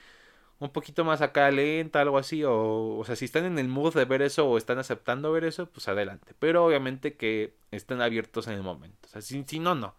un 0.59 0.71
poquito 0.71 1.03
más 1.05 1.21
acá 1.21 1.51
lenta, 1.51 2.01
algo 2.01 2.17
así, 2.19 2.43
o, 2.45 2.97
o 2.99 3.03
sea, 3.05 3.15
si 3.17 3.25
están 3.25 3.45
en 3.45 3.59
el 3.59 3.67
mood 3.67 3.95
de 3.95 4.05
ver 4.05 4.21
eso 4.21 4.47
o 4.47 4.57
están 4.57 4.79
aceptando 4.79 5.31
ver 5.33 5.43
eso, 5.45 5.67
pues 5.69 5.87
adelante. 5.89 6.35
Pero 6.39 6.65
obviamente 6.65 7.15
que 7.17 7.55
estén 7.71 8.01
abiertos 8.01 8.47
en 8.47 8.53
el 8.55 8.63
momento. 8.63 9.07
O 9.07 9.11
sea, 9.11 9.21
si, 9.21 9.43
si 9.45 9.59
no, 9.59 9.75
no. 9.75 9.95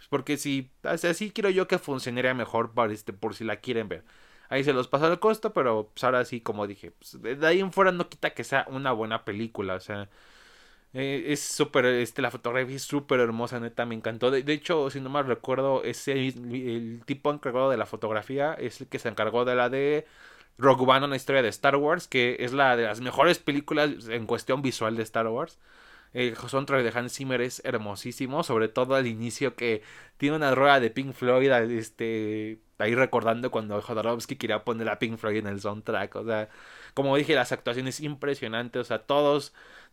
Pues 0.00 0.08
porque 0.08 0.38
si, 0.38 0.70
así 0.82 1.30
quiero 1.30 1.50
yo 1.50 1.68
que 1.68 1.78
funcionaría 1.78 2.32
mejor 2.32 2.72
para 2.72 2.90
este, 2.90 3.12
por 3.12 3.34
si 3.34 3.44
la 3.44 3.56
quieren 3.56 3.88
ver. 3.88 4.02
Ahí 4.48 4.64
se 4.64 4.72
los 4.72 4.88
pasa 4.88 5.08
el 5.08 5.20
costo, 5.20 5.52
pero 5.52 5.90
pues 5.92 6.02
ahora 6.04 6.24
sí, 6.24 6.40
como 6.40 6.66
dije, 6.66 6.92
pues, 6.92 7.20
de 7.20 7.46
ahí 7.46 7.60
en 7.60 7.70
fuera 7.72 7.92
no 7.92 8.08
quita 8.08 8.30
que 8.30 8.42
sea 8.42 8.66
una 8.70 8.92
buena 8.92 9.24
película, 9.26 9.74
o 9.74 9.80
sea, 9.80 10.08
eh, 10.94 11.26
es 11.28 11.40
súper, 11.40 11.84
este, 11.84 12.22
la 12.22 12.30
fotografía 12.30 12.76
es 12.76 12.82
súper 12.82 13.20
hermosa, 13.20 13.60
neta, 13.60 13.84
me 13.86 13.94
encantó. 13.94 14.30
De, 14.30 14.52
hecho, 14.54 14.88
si 14.90 15.00
no 15.00 15.10
mal 15.10 15.26
recuerdo, 15.26 15.84
ese, 15.84 16.12
el 16.28 17.02
tipo 17.06 17.30
encargado 17.32 17.70
de 17.70 17.76
la 17.76 17.86
fotografía 17.86 18.54
es 18.54 18.80
el 18.80 18.88
que 18.88 18.98
se 18.98 19.08
encargó 19.10 19.44
de 19.44 19.54
la 19.54 19.68
de 19.68 20.06
Rogue 20.58 20.84
One, 20.90 21.06
una 21.06 21.16
historia 21.16 21.42
de 21.42 21.48
Star 21.50 21.76
Wars, 21.76 22.08
que 22.08 22.38
es 22.40 22.52
la 22.52 22.76
de 22.76 22.84
las 22.84 23.00
mejores 23.00 23.38
películas 23.38 24.08
en 24.08 24.26
cuestión 24.26 24.62
visual 24.62 24.96
de 24.96 25.02
Star 25.02 25.28
Wars. 25.28 25.58
El 26.12 26.36
soundtrack 26.36 26.82
de 26.82 26.98
Hans 26.98 27.14
Zimmer 27.14 27.40
es 27.40 27.62
hermosísimo, 27.64 28.42
sobre 28.42 28.68
todo 28.68 28.94
al 28.94 29.06
inicio 29.06 29.54
que 29.54 29.82
tiene 30.16 30.36
una 30.36 30.54
rueda 30.54 30.80
de 30.80 30.90
Pink 30.90 31.12
Floyd, 31.12 31.50
este, 31.50 32.60
ahí 32.78 32.94
recordando 32.94 33.50
cuando 33.50 33.80
Jodorowsky 33.80 34.36
quería 34.36 34.64
poner 34.64 34.88
a 34.88 34.98
Pink 34.98 35.18
Floyd 35.18 35.36
en 35.38 35.46
el 35.46 35.60
soundtrack, 35.60 36.16
o 36.16 36.24
sea, 36.24 36.48
como 36.94 37.16
dije, 37.16 37.34
las 37.34 37.52
actuaciones 37.52 38.00
impresionantes, 38.00 38.80
o 38.80 38.84
sea, 38.84 38.98
todos 38.98 39.52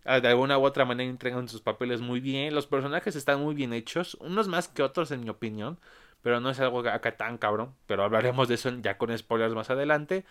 Ah, 0.09 0.21
de 0.21 0.29
alguna 0.29 0.57
u 0.57 0.63
otra 0.63 0.85
manera 0.85 1.09
entregan 1.09 1.49
sus 1.49 1.61
papeles 1.61 1.99
muy 2.01 2.21
bien. 2.21 2.55
Los 2.55 2.65
personajes 2.65 3.15
están 3.17 3.41
muy 3.41 3.53
bien 3.55 3.73
hechos, 3.73 4.15
unos 4.21 4.47
más 4.47 4.69
que 4.69 4.81
otros 4.81 5.11
en 5.11 5.21
mi 5.21 5.29
opinión, 5.29 5.79
pero 6.21 6.39
no 6.39 6.49
es 6.49 6.59
algo 6.61 6.79
acá 6.87 7.17
tan 7.17 7.37
cabrón. 7.37 7.75
Pero 7.87 8.03
hablaremos 8.03 8.47
de 8.47 8.55
eso 8.55 8.69
ya 8.81 8.97
con 8.97 9.15
spoilers 9.17 9.53
más 9.53 9.69
adelante. 9.69 10.25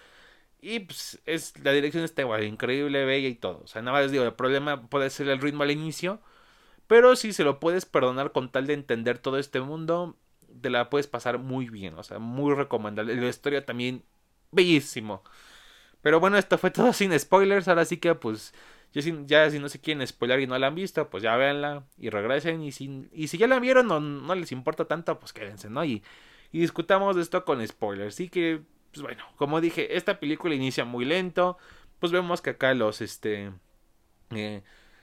Y 0.61 0.81
pues 0.81 1.21
es, 1.27 1.59
la 1.63 1.73
dirección 1.73 2.05
está 2.05 2.23
igual, 2.23 2.45
increíble, 2.45 3.05
bella 3.05 3.29
y 3.29 3.35
todo. 3.35 3.61
O 3.65 3.67
sea, 3.67 3.83
nada 3.83 4.01
más 4.01 4.11
digo, 4.11 4.25
el 4.25 4.35
problema 4.35 4.89
puede 4.89 5.11
ser 5.11 5.29
el 5.29 5.41
ritmo 5.41 5.63
al 5.63 5.71
inicio. 5.71 6.21
Pero 6.87 7.17
si 7.17 7.33
se 7.33 7.45
lo 7.45 7.61
puedes 7.61 7.87
perdonar 7.87 8.33
con 8.33 8.51
tal 8.51 8.67
de 8.67 8.75
entender 8.75 9.19
todo 9.19 9.39
este 9.39 9.61
mundo, 9.61 10.17
te 10.61 10.71
la 10.71 10.91
puedes 10.91 11.07
pasar 11.07 11.39
muy 11.39 11.69
bien. 11.69 11.95
O 11.95 12.03
sea, 12.03 12.19
muy 12.19 12.55
recomendable. 12.55 13.17
La 13.17 13.29
historia 13.29 13.65
también, 13.67 14.05
bellísimo. 14.53 15.23
Pero 16.03 16.21
bueno, 16.21 16.39
esto 16.39 16.59
fue 16.59 16.71
todo 16.71 16.93
sin 16.93 17.19
spoilers. 17.19 17.69
Ahora 17.69 17.85
sí 17.85 17.99
que 17.99 18.15
pues 18.15 18.55
ya 18.93 19.03
si, 19.03 19.15
ya 19.27 19.51
si 19.51 19.59
no 19.59 19.69
se 19.69 19.81
quieren 19.81 20.07
spoiler 20.07 20.41
y 20.41 20.47
no 20.47 20.59
la 20.59 20.69
han 20.69 20.75
visto, 20.75 21.11
pues 21.11 21.23
ya 21.23 21.37
véanla 21.37 21.85
y 21.99 22.11
regresen. 22.11 22.63
Y 22.63 22.73
si, 22.73 23.09
y 23.13 23.29
si 23.29 23.39
ya 23.39 23.47
la 23.47 23.61
vieron 23.61 23.91
o 23.91 24.01
no 24.01 24.35
les 24.35 24.53
importa 24.53 24.87
tanto, 24.87 25.19
pues 25.19 25.33
quédense, 25.33 25.69
¿no? 25.71 25.85
Y, 25.85 26.03
y 26.53 26.61
discutamos 26.61 27.17
de 27.17 27.23
esto 27.23 27.45
con 27.45 27.67
spoilers. 27.67 28.15
Así 28.15 28.29
que, 28.29 28.63
pues 28.97 29.03
bueno, 29.03 29.25
como 29.37 29.61
dije, 29.61 29.97
esta 29.97 30.19
película 30.19 30.55
inicia 30.55 30.87
muy 30.87 31.05
lento. 31.05 31.59
Pues 31.99 32.13
vemos 32.13 32.41
que 32.41 32.51
acá 32.51 32.73
los, 32.73 33.03
este... 33.03 33.53
Eh, 34.31 34.63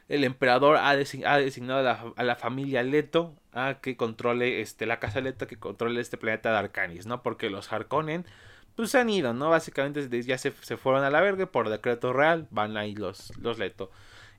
el 0.09 0.23
emperador 0.23 0.77
ha, 0.77 0.95
designado 0.95 1.79
a 1.79 1.83
la, 1.83 2.13
a 2.15 2.23
la, 2.23 2.35
familia 2.35 2.83
Leto 2.83 3.35
a 3.51 3.79
que 3.81 3.95
controle 3.95 4.62
este, 4.62 4.85
la 4.85 5.00
casa 5.00 5.21
Leto, 5.21 5.47
que 5.47 5.57
controle 5.57 6.01
este 6.01 6.17
planeta 6.17 6.51
de 6.51 6.57
Arcanis, 6.57 7.05
¿no? 7.05 7.23
Porque 7.23 7.50
los 7.50 7.71
Harkonnen 7.71 8.25
pues 8.75 8.89
se 8.89 8.97
han 8.97 9.09
ido, 9.09 9.33
¿no? 9.33 9.50
Básicamente 9.50 10.23
ya 10.23 10.38
se, 10.38 10.51
se, 10.51 10.77
fueron 10.77 11.03
a 11.03 11.12
la 11.12 11.21
verga 11.21 11.45
por 11.45 11.69
decreto 11.69 12.12
real, 12.12 12.47
van 12.50 12.75
ahí 12.75 12.95
los, 12.95 13.35
los 13.38 13.59
Leto. 13.59 13.91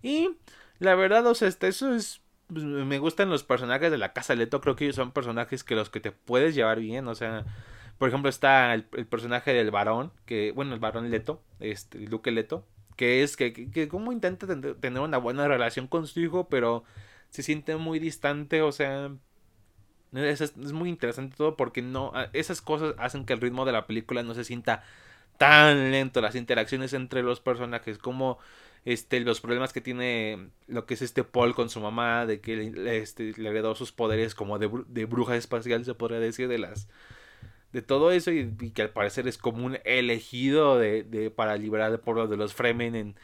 Y 0.02 0.36
la 0.80 0.96
verdad, 0.96 1.26
o 1.26 1.34
sea, 1.34 1.48
este, 1.48 1.68
eso 1.68 1.94
es... 1.94 2.20
Pues, 2.48 2.64
me 2.64 2.98
gustan 2.98 3.30
los 3.30 3.42
personajes 3.42 3.90
de 3.90 3.98
la 3.98 4.12
casa 4.12 4.34
Leto, 4.34 4.60
creo 4.60 4.76
que 4.76 4.84
ellos 4.84 4.96
son 4.96 5.12
personajes 5.12 5.64
que 5.64 5.76
los 5.76 5.88
que 5.88 6.00
te 6.00 6.12
puedes 6.12 6.54
llevar 6.54 6.80
bien, 6.80 7.06
o 7.08 7.14
sea... 7.14 7.44
Por 7.98 8.08
ejemplo, 8.08 8.28
está 8.28 8.74
el, 8.74 8.84
personaje 8.84 9.52
del 9.52 9.70
varón, 9.70 10.12
que, 10.26 10.52
bueno, 10.52 10.74
el 10.74 10.80
varón 10.80 11.10
Leto, 11.10 11.42
este, 11.60 11.98
Luke 12.00 12.30
Leto, 12.30 12.66
que 12.96 13.22
es 13.22 13.36
que, 13.36 13.52
que, 13.52 13.88
como 13.88 14.12
intenta 14.12 14.46
tener 14.46 15.00
una 15.00 15.18
buena 15.18 15.48
relación 15.48 15.86
con 15.86 16.06
su 16.06 16.20
hijo, 16.20 16.48
pero 16.48 16.84
se 17.30 17.42
siente 17.42 17.76
muy 17.76 17.98
distante, 17.98 18.62
o 18.62 18.72
sea, 18.72 19.10
es, 20.12 20.56
muy 20.56 20.88
interesante 20.88 21.36
todo 21.36 21.56
porque 21.56 21.82
no 21.82 22.12
esas 22.32 22.60
cosas 22.62 22.94
hacen 22.98 23.24
que 23.24 23.32
el 23.32 23.40
ritmo 23.40 23.64
de 23.64 23.72
la 23.72 23.86
película 23.86 24.22
no 24.22 24.34
se 24.34 24.44
sienta 24.44 24.84
tan 25.38 25.90
lento. 25.90 26.20
Las 26.20 26.36
interacciones 26.36 26.92
entre 26.92 27.22
los 27.22 27.40
personajes, 27.40 27.98
como 27.98 28.38
este, 28.84 29.20
los 29.20 29.40
problemas 29.40 29.72
que 29.72 29.80
tiene 29.80 30.50
lo 30.66 30.86
que 30.86 30.94
es 30.94 31.02
este 31.02 31.24
Paul 31.24 31.54
con 31.54 31.70
su 31.70 31.80
mamá, 31.80 32.26
de 32.26 32.40
que 32.40 32.56
le, 32.56 32.98
este, 32.98 33.32
le 33.36 33.48
heredó 33.48 33.74
sus 33.74 33.92
poderes 33.92 34.34
como 34.34 34.58
de, 34.58 34.70
de, 34.88 35.04
bruja 35.06 35.36
espacial, 35.36 35.84
se 35.84 35.94
podría 35.94 36.20
decir, 36.20 36.48
de 36.48 36.58
las 36.58 36.88
de 37.74 37.82
todo 37.82 38.12
eso 38.12 38.30
y, 38.30 38.52
que 38.70 38.82
al 38.82 38.90
parecer 38.90 39.26
es 39.26 39.36
como 39.36 39.66
un 39.66 39.78
elegido 39.84 40.78
de, 40.78 41.02
de 41.02 41.30
para 41.30 41.56
liberar 41.56 41.90
al 41.90 41.98
pueblo 41.98 42.28
de 42.28 42.36
los 42.36 42.54
Fremen 42.54 42.94
en, 42.94 43.16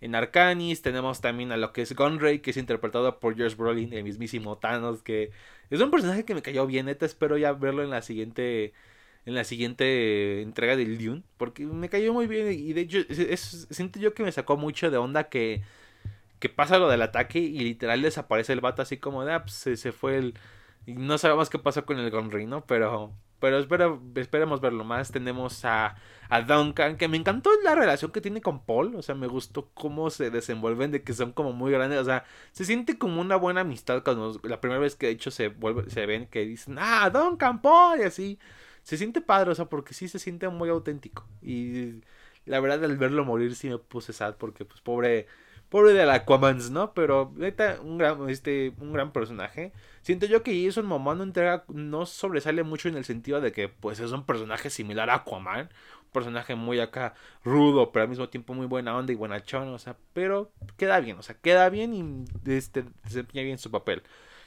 en 0.00 0.16
Arcanis. 0.16 0.82
Tenemos 0.82 1.20
también 1.20 1.52
a 1.52 1.56
lo 1.56 1.72
que 1.72 1.82
es 1.82 1.94
Gunray, 1.94 2.40
que 2.40 2.50
es 2.50 2.56
interpretado 2.56 3.20
por 3.20 3.36
George 3.36 3.54
Brolin, 3.54 3.92
el 3.92 4.02
mismísimo 4.02 4.58
Thanos, 4.58 5.02
que 5.02 5.30
es 5.70 5.80
un 5.80 5.92
personaje 5.92 6.24
que 6.24 6.34
me 6.34 6.42
cayó 6.42 6.66
bien, 6.66 6.86
neta, 6.86 7.06
espero 7.06 7.38
ya 7.38 7.52
verlo 7.52 7.84
en 7.84 7.90
la 7.90 8.02
siguiente 8.02 8.72
en 9.24 9.36
la 9.36 9.44
siguiente 9.44 10.42
entrega 10.42 10.74
del 10.74 10.98
Dune, 10.98 11.22
porque 11.36 11.64
me 11.64 11.88
cayó 11.88 12.12
muy 12.12 12.26
bien 12.26 12.52
y 12.52 12.72
de 12.72 12.80
hecho 12.80 12.98
siento 13.36 14.00
yo 14.00 14.14
que 14.14 14.24
me 14.24 14.32
sacó 14.32 14.56
mucho 14.56 14.90
de 14.90 14.96
onda 14.96 15.28
que 15.28 15.62
que 16.40 16.48
pasa 16.48 16.78
lo 16.78 16.88
del 16.88 17.02
ataque 17.02 17.38
y 17.38 17.60
literal 17.60 18.02
desaparece 18.02 18.52
el 18.52 18.60
vato 18.60 18.82
así 18.82 18.96
como 18.96 19.24
de, 19.24 19.32
ah, 19.32 19.42
pues, 19.44 19.54
se, 19.54 19.76
se 19.76 19.92
fue 19.92 20.16
el 20.18 20.34
y 20.86 20.94
no 20.94 21.18
sabemos 21.18 21.50
qué 21.50 21.58
pasó 21.60 21.86
con 21.86 22.00
el 22.00 22.10
Gunray, 22.10 22.46
¿no? 22.46 22.66
Pero 22.66 23.12
pero 23.42 23.58
espera, 23.58 23.98
esperemos 24.14 24.60
verlo 24.60 24.84
más. 24.84 25.10
Tenemos 25.10 25.64
a, 25.64 25.96
a 26.28 26.42
Duncan, 26.42 26.96
que 26.96 27.08
me 27.08 27.16
encantó 27.16 27.50
la 27.64 27.74
relación 27.74 28.12
que 28.12 28.20
tiene 28.20 28.40
con 28.40 28.64
Paul. 28.64 28.94
O 28.94 29.02
sea, 29.02 29.16
me 29.16 29.26
gustó 29.26 29.68
cómo 29.74 30.10
se 30.10 30.30
desenvuelven, 30.30 30.92
de 30.92 31.02
que 31.02 31.12
son 31.12 31.32
como 31.32 31.52
muy 31.52 31.72
grandes. 31.72 31.98
O 31.98 32.04
sea, 32.04 32.24
se 32.52 32.64
siente 32.64 32.98
como 32.98 33.20
una 33.20 33.34
buena 33.34 33.62
amistad 33.62 34.04
cuando 34.04 34.40
la 34.44 34.60
primera 34.60 34.80
vez 34.80 34.94
que 34.94 35.06
de 35.06 35.12
hecho 35.12 35.32
se, 35.32 35.48
vuelve, 35.48 35.90
se 35.90 36.06
ven 36.06 36.26
que 36.28 36.46
dicen, 36.46 36.76
ah, 36.78 37.10
Duncan, 37.10 37.60
Paul, 37.60 37.98
y 37.98 38.04
así. 38.04 38.38
Se 38.84 38.96
siente 38.96 39.20
padre, 39.20 39.50
o 39.50 39.54
sea, 39.56 39.64
porque 39.64 39.92
sí 39.92 40.06
se 40.06 40.20
siente 40.20 40.48
muy 40.48 40.68
auténtico. 40.68 41.26
Y 41.42 42.00
la 42.46 42.60
verdad, 42.60 42.84
al 42.84 42.96
verlo 42.96 43.24
morir 43.24 43.56
sí 43.56 43.68
me 43.68 43.78
puse 43.78 44.12
sad, 44.12 44.36
porque 44.36 44.64
pues 44.64 44.80
pobre 44.80 45.26
Pobre 45.72 45.94
de 45.94 46.04
la 46.04 46.12
Aquamans, 46.16 46.70
¿no? 46.70 46.92
Pero 46.92 47.32
neta, 47.34 47.78
un 47.82 47.96
gran, 47.96 48.28
este, 48.28 48.74
un 48.78 48.92
gran 48.92 49.10
personaje. 49.10 49.72
Siento 50.02 50.26
yo 50.26 50.42
que 50.42 50.64
Jason 50.64 50.84
Momoa 50.86 51.14
no 51.14 51.22
entrega, 51.22 51.64
no 51.68 52.06
sobresale 52.06 52.64
mucho 52.64 52.88
en 52.88 52.96
el 52.96 53.04
sentido 53.04 53.40
de 53.40 53.52
que 53.52 53.68
pues 53.68 54.00
es 54.00 54.10
un 54.12 54.24
personaje 54.26 54.68
similar 54.68 55.10
a 55.10 55.16
Aquaman. 55.16 55.70
Un 56.04 56.10
personaje 56.12 56.54
muy 56.56 56.80
acá 56.80 57.14
rudo, 57.44 57.92
pero 57.92 58.02
al 58.02 58.08
mismo 58.08 58.28
tiempo 58.28 58.52
muy 58.52 58.66
buena 58.66 58.96
onda 58.96 59.12
y 59.12 59.16
buenachón, 59.16 59.68
o 59.68 59.78
sea, 59.78 59.96
pero 60.12 60.50
queda 60.76 61.00
bien, 61.00 61.18
o 61.18 61.22
sea, 61.22 61.36
queda 61.36 61.68
bien 61.70 61.94
y 61.94 62.52
este, 62.52 62.84
desempeña 63.04 63.44
bien 63.44 63.58
su 63.58 63.70
papel. 63.70 64.02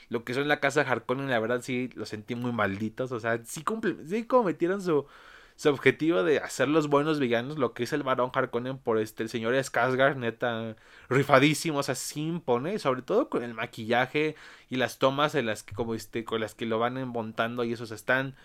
Lo 0.10 0.24
que 0.24 0.34
son 0.34 0.48
la 0.48 0.60
casa 0.60 0.82
Harkonnen, 0.82 1.30
la 1.30 1.40
verdad 1.40 1.62
sí 1.62 1.90
lo 1.96 2.06
sentí 2.06 2.36
muy 2.36 2.52
malditos, 2.52 3.12
o 3.12 3.20
sea, 3.20 3.44
sí, 3.46 3.64
cumple, 3.64 3.96
sí 4.06 4.26
cometieron 4.26 4.82
su 4.82 5.08
su 5.56 5.70
objetivo 5.70 6.24
de 6.24 6.40
hacer 6.40 6.68
los 6.68 6.90
buenos 6.90 7.20
villanos, 7.20 7.58
lo 7.58 7.74
que 7.74 7.84
es 7.84 7.94
el 7.94 8.04
varón 8.04 8.32
Harkonnen 8.34 8.78
por 8.78 9.00
este, 9.00 9.24
el 9.24 9.30
señor 9.30 9.54
Skarsgård, 9.56 10.18
neta, 10.18 10.76
rifadísimo, 11.10 11.80
o 11.80 11.84
sea, 11.84 11.96
sí 11.96 12.28
impone, 12.28 12.78
sobre 12.80 13.02
todo 13.02 13.30
con 13.30 13.44
el 13.44 13.54
maquillaje 13.54 14.36
y 14.70 14.76
las 14.76 15.00
tomas 15.00 15.34
en 15.36 15.46
las 15.46 15.64
que, 15.64 15.74
como 15.74 15.96
este, 15.96 16.26
con 16.26 16.42
las 16.42 16.56
que 16.56 16.66
lo 16.66 16.78
van 16.78 17.08
montando 17.08 17.64
y 17.64 17.72
esos 17.72 17.92
están, 17.92 18.36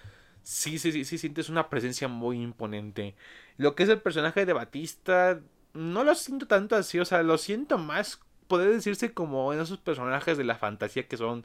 sí, 0.43 0.79
sí, 0.79 0.93
sí, 0.93 1.05
sí, 1.05 1.19
sientes 1.19 1.49
una 1.49 1.69
presencia 1.69 2.07
muy 2.07 2.41
imponente. 2.41 3.17
Lo 3.57 3.75
que 3.75 3.83
es 3.83 3.89
el 3.89 4.01
personaje 4.01 4.47
de 4.47 4.53
Batista, 4.53 5.41
no 5.75 6.05
lo 6.05 6.15
siento 6.15 6.47
tanto 6.47 6.77
así, 6.77 7.01
o 7.01 7.05
sea, 7.05 7.23
lo 7.25 7.39
siento 7.39 7.77
más, 7.77 8.21
puede 8.47 8.73
decirse 8.73 9.13
como 9.13 9.53
en 9.53 9.61
esos 9.61 9.79
personajes 9.79 10.39
de 10.39 10.45
la 10.45 10.57
fantasía 10.57 11.09
que 11.09 11.17
son 11.17 11.45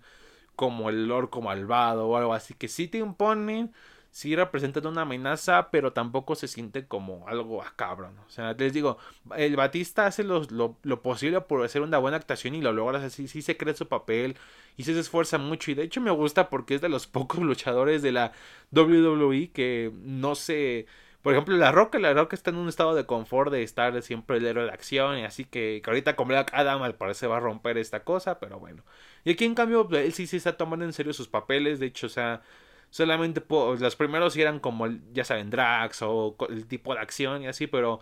como 0.56 0.90
el 0.90 1.12
orco 1.12 1.42
malvado 1.42 2.08
o 2.08 2.18
algo 2.18 2.34
así, 2.34 2.54
que 2.54 2.68
sí 2.68 2.88
te 2.88 3.00
imponen, 3.00 3.74
sí 4.16 4.34
representan 4.34 4.88
una 4.88 5.02
amenaza, 5.02 5.72
pero 5.72 5.92
tampoco 5.92 6.36
se 6.36 6.48
siente 6.48 6.88
como 6.88 7.28
algo 7.28 7.62
a 7.62 7.74
cabrón. 7.76 8.18
O 8.26 8.30
sea, 8.30 8.54
les 8.54 8.72
digo, 8.72 8.98
el 9.36 9.58
Batista 9.58 10.06
hace 10.06 10.24
lo, 10.24 10.48
lo, 10.50 11.02
posible 11.02 11.42
por 11.42 11.66
hacer 11.66 11.82
una 11.82 11.98
buena 11.98 12.16
actuación 12.16 12.56
y 12.56 12.62
lo 12.62 12.72
logra 12.72 13.04
así, 13.04 13.28
sí 13.28 13.42
se 13.42 13.58
cree 13.58 13.74
su 13.74 13.90
papel 13.90 14.38
y 14.78 14.84
se 14.86 14.98
esfuerza 14.98 15.38
mucho. 15.38 15.70
Y 15.70 15.74
de 15.74 15.84
hecho 15.84 16.00
me 16.00 16.12
gusta 16.12 16.50
porque 16.50 16.76
es 16.76 16.82
de 16.82 16.88
los 16.88 17.08
pocos 17.16 17.40
luchadores 17.42 18.02
de 18.02 18.14
la 18.14 18.32
WWE 18.72 19.52
que 19.52 19.92
no 20.02 20.36
se... 20.36 20.86
Por 21.22 21.34
ejemplo, 21.34 21.58
La 21.58 21.74
Roca, 21.74 22.00
La 22.00 22.14
Roca 22.14 22.38
está 22.38 22.52
en 22.52 22.58
un 22.58 22.70
estado 22.70 22.96
de 22.96 23.06
confort 23.06 23.52
de 23.52 23.64
estar 23.64 24.02
siempre 24.02 24.38
el 24.38 24.46
héroe 24.46 24.64
de 24.64 24.72
acción 24.72 25.18
y 25.18 25.26
así 25.26 25.44
que, 25.44 25.82
ahorita 25.86 26.16
con 26.16 26.30
Black 26.30 26.52
Adam 26.54 26.84
al 26.84 26.96
parecer 26.96 27.30
va 27.30 27.38
a 27.38 27.42
romper 27.42 27.78
esta 27.78 28.06
cosa, 28.06 28.40
pero 28.40 28.60
bueno. 28.60 28.86
Y 29.26 29.32
aquí 29.32 29.44
en 29.44 29.56
cambio 29.56 29.90
él 29.92 30.14
sí 30.14 30.26
se 30.26 30.38
está 30.38 30.56
tomando 30.56 30.86
en 30.86 30.94
serio 30.94 31.12
sus 31.12 31.28
papeles, 31.28 31.80
de 31.82 31.88
hecho, 31.88 32.08
o 32.08 32.10
sea, 32.10 32.44
solamente 32.90 33.44
los 33.50 33.96
primeros 33.96 34.36
eran 34.38 34.60
como, 34.60 34.88
ya 35.14 35.24
saben, 35.24 35.50
Drax 35.50 36.02
o 36.04 36.36
el 36.50 36.68
tipo 36.68 36.94
de 36.94 37.00
acción 37.02 37.44
y 37.44 37.48
así, 37.48 37.68
pero 37.68 38.02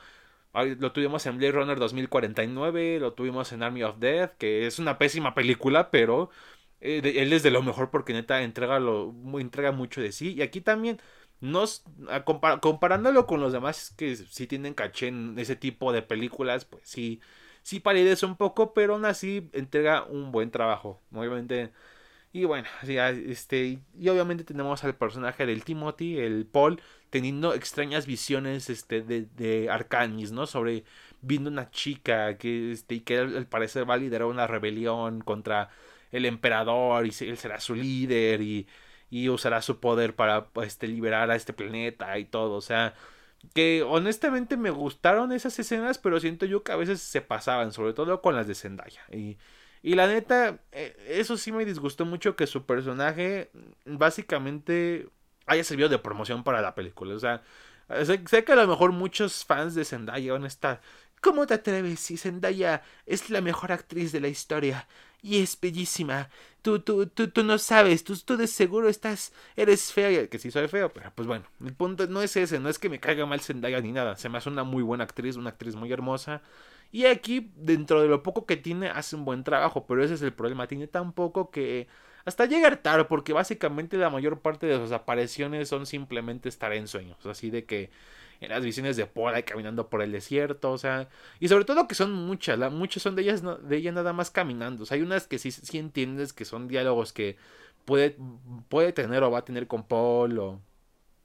lo 0.54 0.92
tuvimos 0.92 1.26
en 1.26 1.38
Blade 1.38 1.52
Runner 1.54 1.80
2049, 1.80 3.00
lo 3.00 3.14
tuvimos 3.14 3.52
en 3.54 3.64
Army 3.64 3.84
of 3.84 3.98
Death, 3.98 4.34
que 4.38 4.68
es 4.68 4.80
una 4.80 4.98
pésima 5.00 5.34
película, 5.34 5.90
pero 5.90 6.30
eh, 6.82 7.02
él 7.04 7.34
es 7.34 7.44
de 7.44 7.52
lo 7.52 7.64
mejor 7.64 7.90
porque 7.90 8.14
neta 8.14 8.42
entrega, 8.44 8.80
lo, 8.80 9.14
entrega 9.40 9.72
mucho 9.72 10.02
de 10.02 10.12
sí. 10.12 10.34
Y 10.36 10.42
aquí 10.44 10.62
también, 10.62 11.02
nos, 11.42 11.84
comparándolo 12.62 13.26
con 13.26 13.42
los 13.42 13.52
demás 13.54 13.94
que 13.98 14.16
sí 14.16 14.48
tienen 14.48 14.74
caché 14.76 15.08
en 15.08 15.38
ese 15.40 15.56
tipo 15.56 15.92
de 15.92 16.04
películas, 16.04 16.66
pues 16.66 16.84
sí, 16.88 17.20
sí 17.64 17.80
palidece 17.80 18.26
un 18.26 18.38
poco, 18.38 18.74
pero 18.74 18.94
aún 18.94 19.06
así 19.06 19.50
entrega 19.54 20.04
un 20.04 20.32
buen 20.32 20.52
trabajo. 20.52 21.02
Obviamente. 21.14 21.72
Y 22.36 22.46
bueno, 22.46 22.68
este, 22.82 23.80
y 23.96 24.10
obviamente 24.10 24.44
tenemos 24.44 24.84
al 24.84 24.96
personaje 24.96 25.46
del 25.46 25.64
Timothy, 25.64 26.18
el 26.18 26.48
Paul, 26.48 26.82
teniendo 27.12 27.54
extrañas 27.54 28.08
visiones 28.08 28.72
este, 28.72 29.04
de, 29.04 29.28
de 29.38 29.70
Arcanis, 29.70 30.32
¿no? 30.32 30.48
Sobre 30.48 30.84
viendo 31.22 31.52
una 31.52 31.70
chica 31.70 32.38
que, 32.40 32.72
este, 32.72 33.04
que 33.04 33.20
al 33.20 33.46
parecer 33.46 33.88
va 33.88 33.94
a 33.94 33.98
liderar 33.98 34.28
una 34.28 34.48
rebelión 34.48 35.22
contra 35.22 35.70
el 36.12 36.26
emperador 36.26 37.06
y 37.06 37.14
él 37.24 37.38
será 37.38 37.60
su 37.60 37.76
líder 37.76 38.42
y, 38.42 38.68
y 39.12 39.30
usará 39.30 39.62
su 39.62 39.80
poder 39.80 40.16
para 40.16 40.50
este, 40.64 40.88
liberar 40.88 41.30
a 41.30 41.36
este 41.36 41.54
planeta 41.54 42.18
y 42.18 42.26
todo. 42.26 42.56
O 42.56 42.62
sea, 42.62 42.96
que 43.54 43.84
honestamente 43.84 44.58
me 44.58 44.72
gustaron 44.72 45.32
esas 45.34 45.58
escenas, 45.60 46.00
pero 46.00 46.20
siento 46.20 46.46
yo 46.48 46.64
que 46.64 46.72
a 46.72 46.78
veces 46.78 47.02
se 47.02 47.22
pasaban, 47.22 47.72
sobre 47.74 47.94
todo 47.94 48.22
con 48.22 48.36
las 48.36 48.48
de 48.48 48.56
Zendaya. 48.56 49.02
Y, 49.12 49.38
y 49.84 49.96
la 49.96 50.08
neta, 50.08 50.60
eh, 50.72 50.96
eso 51.10 51.38
sí 51.38 51.52
me 51.52 51.66
disgustó 51.66 52.06
mucho 52.06 52.36
que 52.36 52.48
su 52.48 52.66
personaje 52.66 53.52
básicamente 53.86 55.10
haya 55.46 55.64
servido 55.64 55.90
de 55.90 56.00
promoción 56.00 56.44
para 56.44 56.62
la 56.62 56.74
película. 56.74 57.14
O 57.16 57.20
sea, 57.20 57.44
sé, 58.06 58.44
que 58.44 58.52
a 58.54 58.56
lo 58.56 58.68
mejor 58.68 58.94
muchos 58.94 59.46
fans 59.46 59.76
de 59.76 59.86
Zendaya 59.86 60.34
van 60.34 60.46
a 60.46 60.48
estar. 60.48 60.82
¿Cómo 61.22 61.46
te 61.48 61.54
atreves 61.56 62.00
si 62.00 62.18
Zendaya 62.18 62.82
es 63.06 63.30
la 63.30 63.42
mejor 63.42 63.72
actriz 63.72 64.12
de 64.12 64.22
la 64.22 64.30
historia? 64.30 64.88
y 65.24 65.42
es 65.42 65.60
bellísima. 65.60 66.30
Tú, 66.62 66.80
tú, 66.80 67.08
tú, 67.08 67.30
tú 67.30 67.44
no 67.44 67.58
sabes, 67.58 68.04
tú, 68.04 68.16
tú 68.18 68.38
de 68.38 68.48
seguro 68.48 68.90
estás, 68.90 69.34
eres 69.56 69.92
fea, 69.92 70.28
que 70.28 70.38
sí 70.40 70.52
soy 70.52 70.68
feo, 70.68 70.92
pero 70.94 71.12
pues 71.16 71.28
bueno, 71.28 71.46
el 71.64 71.74
punto 71.74 72.08
no 72.08 72.22
es 72.22 72.36
ese, 72.36 72.60
no 72.60 72.70
es 72.70 72.78
que 72.78 72.90
me 72.90 73.00
caiga 73.00 73.26
mal 73.26 73.40
Zendaya 73.42 73.82
ni 73.82 73.92
nada, 73.92 74.16
se 74.18 74.30
me 74.30 74.38
hace 74.38 74.50
una 74.50 74.64
muy 74.64 74.84
buena 74.84 75.06
actriz, 75.06 75.36
una 75.38 75.50
actriz 75.50 75.76
muy 75.76 75.92
hermosa. 75.92 76.42
Y 76.94 77.08
aquí, 77.08 77.52
dentro 77.56 78.04
de 78.04 78.08
lo 78.08 78.22
poco 78.22 78.46
que 78.46 78.56
tiene, 78.56 78.88
hace 78.88 79.16
un 79.16 79.26
buen 79.26 79.44
trabajo, 79.44 79.88
pero 79.88 80.04
ese 80.04 80.14
es 80.14 80.22
el 80.22 80.32
problema, 80.32 80.68
tiene 80.68 80.86
tan 80.88 81.12
poco 81.12 81.50
que 81.50 81.88
hasta 82.24 82.46
llegar 82.46 82.78
tarde, 82.78 83.06
porque 83.06 83.34
básicamente 83.34 83.98
la 83.98 84.12
mayor 84.12 84.42
parte 84.42 84.68
de 84.68 84.78
sus 84.78 84.92
apariciones 84.92 85.68
son 85.68 85.88
simplemente 85.88 86.50
estar 86.50 86.72
en 86.72 86.88
sueños, 86.88 87.26
así 87.26 87.50
de 87.50 87.66
que 87.66 87.90
en 88.42 88.50
las 88.50 88.64
visiones 88.64 88.96
de 88.96 89.08
Paul 89.08 89.44
caminando 89.44 89.90
por 89.90 90.04
el 90.04 90.12
desierto, 90.12 90.72
o 90.72 90.78
sea, 90.78 91.10
y 91.40 91.48
sobre 91.48 91.66
todo 91.66 91.88
que 91.88 91.96
son 91.96 92.14
muchas, 92.14 92.60
muchas 92.72 93.02
son 93.02 93.16
de 93.16 93.24
ellas, 93.24 93.42
de 93.42 93.76
ella 93.76 93.92
nada 93.92 94.14
más 94.14 94.30
caminando, 94.30 94.84
o 94.84 94.86
sea, 94.86 94.96
hay 94.96 95.02
unas 95.02 95.26
que 95.26 95.40
sí, 95.40 95.52
sí 95.52 95.80
entiendes 95.80 96.32
que 96.32 96.46
son 96.46 96.68
diálogos 96.68 97.12
que 97.12 97.38
puede, 97.86 98.18
puede 98.70 98.94
tener 98.94 99.24
o 99.24 99.32
va 99.32 99.40
a 99.40 99.46
tener 99.46 99.66
con 99.66 99.88
Paul 99.88 100.38
o, 100.38 100.62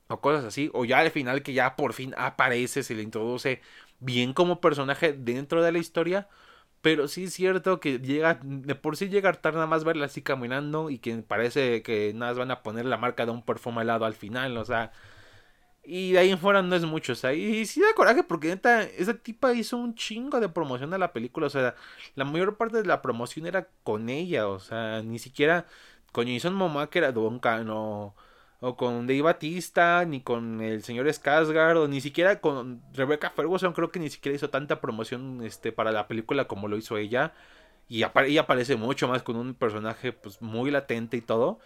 o 0.09 0.21
cosas 0.21 0.45
así, 0.47 0.71
o 0.73 0.85
ya 0.87 1.01
al 1.01 1.11
final 1.11 1.43
que 1.43 1.53
ya 1.53 1.77
por 1.77 1.93
fin 1.93 2.15
aparece, 2.17 2.83
se 2.83 2.95
le 2.95 3.03
introduce 3.03 3.61
bien 4.01 4.33
como 4.33 4.61
personaje 4.61 5.13
dentro 5.13 5.63
de 5.63 5.73
la 5.73 5.79
historia, 5.79 6.29
pero 6.83 7.09
sí 7.09 7.25
es 7.25 7.35
cierto 7.35 7.81
que 7.81 7.99
llega, 7.99 8.41
de 8.43 8.75
por 8.75 8.97
sí 8.97 9.09
llega 9.09 9.33
tarde 9.33 9.57
nada 9.57 9.67
más 9.67 9.85
verla 9.85 10.07
así 10.07 10.23
caminando 10.23 10.91
y 10.91 10.99
que 10.99 11.17
parece 11.19 11.83
que 11.83 12.13
nada 12.15 12.33
más 12.33 12.39
van 12.39 12.51
a 12.53 12.63
poner 12.63 12.85
la 12.87 12.97
marca 12.99 13.27
de 13.27 13.33
un 13.33 13.43
perfume 13.45 13.83
helado 13.83 14.05
al 14.05 14.15
final, 14.15 14.57
o 14.57 14.65
sea, 14.65 14.93
y 15.85 16.13
de 16.13 16.19
ahí 16.19 16.31
en 16.31 16.39
fuera 16.39 16.63
no 16.63 16.77
es 16.77 16.85
mucho, 16.85 17.13
o 17.13 17.17
sea, 17.17 17.33
y 17.33 17.65
sí 17.67 17.81
da 17.81 17.95
coraje 17.95 18.23
porque 18.23 18.49
neta, 18.49 18.83
esa 18.83 19.15
tipa 19.15 19.55
hizo 19.55 19.77
un 19.79 19.95
chingo 19.95 20.39
de 20.41 20.49
promoción 20.49 20.93
a 20.95 20.99
la 20.99 21.13
película, 21.13 21.47
o 21.47 21.51
sea, 21.51 21.75
la 22.15 22.25
mayor 22.25 22.57
parte 22.57 22.79
de 22.79 22.85
la 22.87 23.03
promoción 23.03 23.47
era 23.47 23.69
con 23.85 24.09
ella, 24.11 24.49
o 24.49 24.61
sea, 24.61 25.03
ni 25.03 25.19
siquiera 25.19 25.67
con 26.13 26.27
Jason 26.27 26.55
Momoa 26.55 26.91
que 26.91 26.99
era 26.99 27.13
Duncan 27.13 27.69
o, 27.71 28.15
o 28.61 28.77
con 28.77 29.07
Dave 29.07 29.23
Batista, 29.23 30.05
ni 30.05 30.21
con 30.21 30.61
el 30.61 30.83
señor 30.83 31.07
Skarsgård, 31.07 31.77
o 31.79 31.89
ni 31.89 32.01
siquiera 32.01 32.41
con 32.41 32.83
Rebecca 32.93 33.31
Ferguson, 33.31 33.73
creo 33.73 33.91
que 33.91 34.01
ni 34.01 34.11
siquiera 34.11 34.37
hizo 34.37 34.51
tanta 34.51 34.81
promoción 34.81 35.43
este, 35.45 35.73
para 35.73 35.93
la 35.93 36.09
película 36.09 36.47
como 36.47 36.69
lo 36.69 36.77
hizo 36.77 36.97
ella, 36.97 37.35
y 37.89 38.05
ella 38.05 38.41
aparece 38.43 38.77
mucho 38.77 39.09
más 39.09 39.23
con 39.23 39.37
un 39.37 39.55
personaje 39.55 40.13
pues 40.13 40.43
muy 40.43 40.71
latente 40.71 41.17
y 41.17 41.23
todo, 41.23 41.61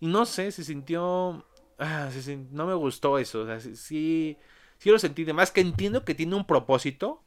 y 0.00 0.06
no 0.06 0.26
sé, 0.26 0.52
se 0.52 0.64
sintió 0.64 1.44
ah, 1.78 2.10
sí, 2.10 2.46
no 2.50 2.66
me 2.66 2.74
gustó 2.74 3.18
eso. 3.18 3.42
O 3.42 3.46
sea, 3.46 3.60
sí, 3.60 4.38
sí, 4.78 4.90
lo 4.90 4.98
sentí. 4.98 5.24
De 5.24 5.32
más 5.32 5.50
que 5.50 5.60
entiendo 5.60 6.04
que 6.04 6.14
tiene 6.14 6.34
un 6.34 6.46
propósito, 6.46 7.22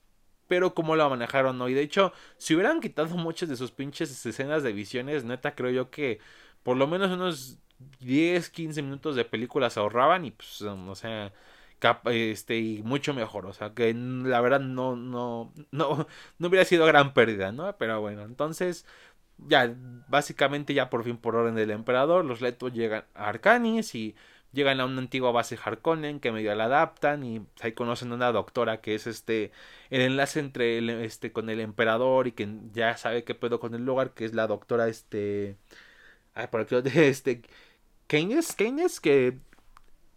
pero 0.48 0.74
cómo 0.74 0.96
lo 0.96 1.10
manejaron, 1.10 1.58
¿no? 1.58 1.70
Y 1.70 1.74
de 1.74 1.82
hecho, 1.82 2.14
si 2.38 2.56
hubieran 2.56 2.82
quitado 2.82 3.16
muchas 3.18 3.50
de 3.50 3.58
sus 3.58 3.72
pinches 3.72 4.26
escenas 4.26 4.64
de 4.64 4.74
visiones, 4.74 5.24
neta, 5.24 5.56
creo 5.56 5.72
yo 5.72 5.90
que 5.90 6.20
por 6.64 6.78
lo 6.78 6.88
menos 6.88 7.12
unos 7.12 7.60
10, 8.00 8.50
15 8.50 8.82
minutos 8.82 9.16
de 9.16 9.26
película 9.26 9.70
se 9.70 9.80
ahorraban 9.80 10.26
y 10.26 10.32
pues, 10.32 10.62
o 10.62 10.96
sea, 10.96 11.34
este, 12.06 12.58
y 12.60 12.84
mucho 12.84 13.14
mejor, 13.14 13.46
o 13.46 13.54
sea, 13.54 13.74
que 13.74 13.94
la 13.94 14.42
verdad 14.42 14.60
no, 14.60 14.96
no, 14.96 15.54
no, 15.72 16.08
no 16.40 16.48
hubiera 16.48 16.66
sido 16.66 16.86
gran 16.86 17.14
pérdida, 17.14 17.52
¿no? 17.52 17.76
Pero 17.78 18.02
bueno, 18.02 18.24
entonces, 18.24 18.86
ya, 19.38 19.76
básicamente 20.08 20.74
ya 20.74 20.90
por 20.90 21.04
fin 21.04 21.18
por 21.18 21.36
orden 21.36 21.56
del 21.56 21.72
emperador, 21.72 22.26
los 22.26 22.42
Letos 22.42 22.74
llegan 22.74 23.06
a 23.14 23.30
Arcanis 23.30 23.96
y 23.96 24.16
llegan 24.54 24.80
a 24.80 24.86
una 24.86 25.02
antigua 25.02 25.32
base 25.32 25.58
Harkonnen 25.64 26.20
que 26.20 26.32
medio 26.32 26.54
la 26.56 26.66
adaptan 26.66 27.24
y 27.24 27.46
ahí 27.62 27.74
conocen 27.74 28.12
a 28.12 28.16
una 28.16 28.32
doctora 28.32 28.82
que 28.82 28.96
es 28.96 29.06
este 29.08 29.52
el 29.90 30.02
enlace 30.02 30.40
entre 30.40 30.78
el, 30.80 30.90
este 30.90 31.32
con 31.32 31.50
el 31.50 31.60
emperador 31.60 32.28
y 32.28 32.32
que 32.32 32.48
ya 32.74 32.98
sabe 32.98 33.24
qué 33.24 33.36
pedo 33.36 33.60
con 33.60 33.76
el 33.76 33.86
lugar 33.86 34.14
que 34.14 34.26
es 34.26 34.34
la 34.34 34.48
doctora 34.48 34.88
este 34.88 35.58
por 36.52 36.62
aquí 36.62 36.76
este 37.00 37.42
Keynes 38.08 38.56
Keynes 38.56 39.00
que 39.00 39.40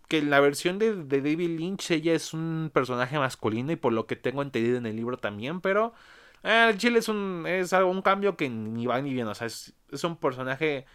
que 0.09 0.19
en 0.19 0.31
la 0.31 0.41
versión 0.41 0.79
de, 0.79 0.97
de 1.05 1.23
David 1.23 1.59
Lynch 1.59 1.91
ella 1.93 2.15
es 2.15 2.35
un 2.35 2.71
personaje 2.75 3.19
masculino 3.19 3.73
y 3.73 3.77
por 3.77 3.93
lo 3.93 4.07
que 4.07 4.17
tengo 4.17 4.43
entendido 4.43 4.77
en 4.79 4.87
el 4.87 4.97
libro 4.97 5.19
también 5.19 5.61
pero 5.61 5.95
eh, 6.43 6.69
el 6.71 6.79
chile 6.79 6.99
es 7.01 7.09
un 7.09 7.45
es 7.47 7.73
un 7.73 8.03
cambio 8.03 8.37
que 8.37 8.49
ni 8.49 8.87
va 8.87 9.01
ni 9.01 9.13
bien 9.15 9.29
o 9.29 9.35
sea 9.35 9.47
es, 9.47 9.75
es 9.93 10.05
un 10.05 10.17
personaje 10.17 10.87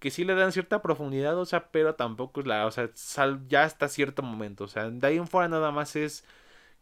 que 0.00 0.10
sí 0.10 0.24
le 0.24 0.34
dan 0.34 0.52
cierta 0.52 0.82
profundidad, 0.82 1.38
o 1.38 1.44
sea, 1.44 1.70
pero 1.70 1.94
tampoco 1.94 2.40
es 2.40 2.46
la, 2.46 2.66
o 2.66 2.70
sea, 2.72 2.90
sal, 2.94 3.46
ya 3.48 3.64
hasta 3.64 3.88
cierto 3.88 4.22
momento, 4.22 4.64
o 4.64 4.68
sea, 4.68 4.90
de 4.90 5.06
ahí 5.06 5.18
en 5.18 5.28
fuera 5.28 5.48
nada 5.48 5.70
más 5.72 5.94
es 5.96 6.24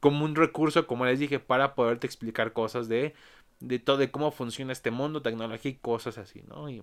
como 0.01 0.25
un 0.25 0.37
recurso, 0.37 0.87
como 0.87 1.07
les 1.07 1.19
dije, 1.21 1.41
para 1.41 1.75
poderte 1.75 2.07
explicar 2.07 2.53
cosas 2.53 2.89
de, 2.89 3.15
de 3.61 3.79
todo, 3.81 3.99
de 3.99 4.11
cómo 4.13 4.31
funciona 4.33 4.73
este 4.73 4.91
mundo, 4.93 5.23
tecnología 5.23 5.73
y 5.73 5.77
cosas 5.77 6.19
así, 6.19 6.43
¿no? 6.49 6.71
Y, 6.71 6.83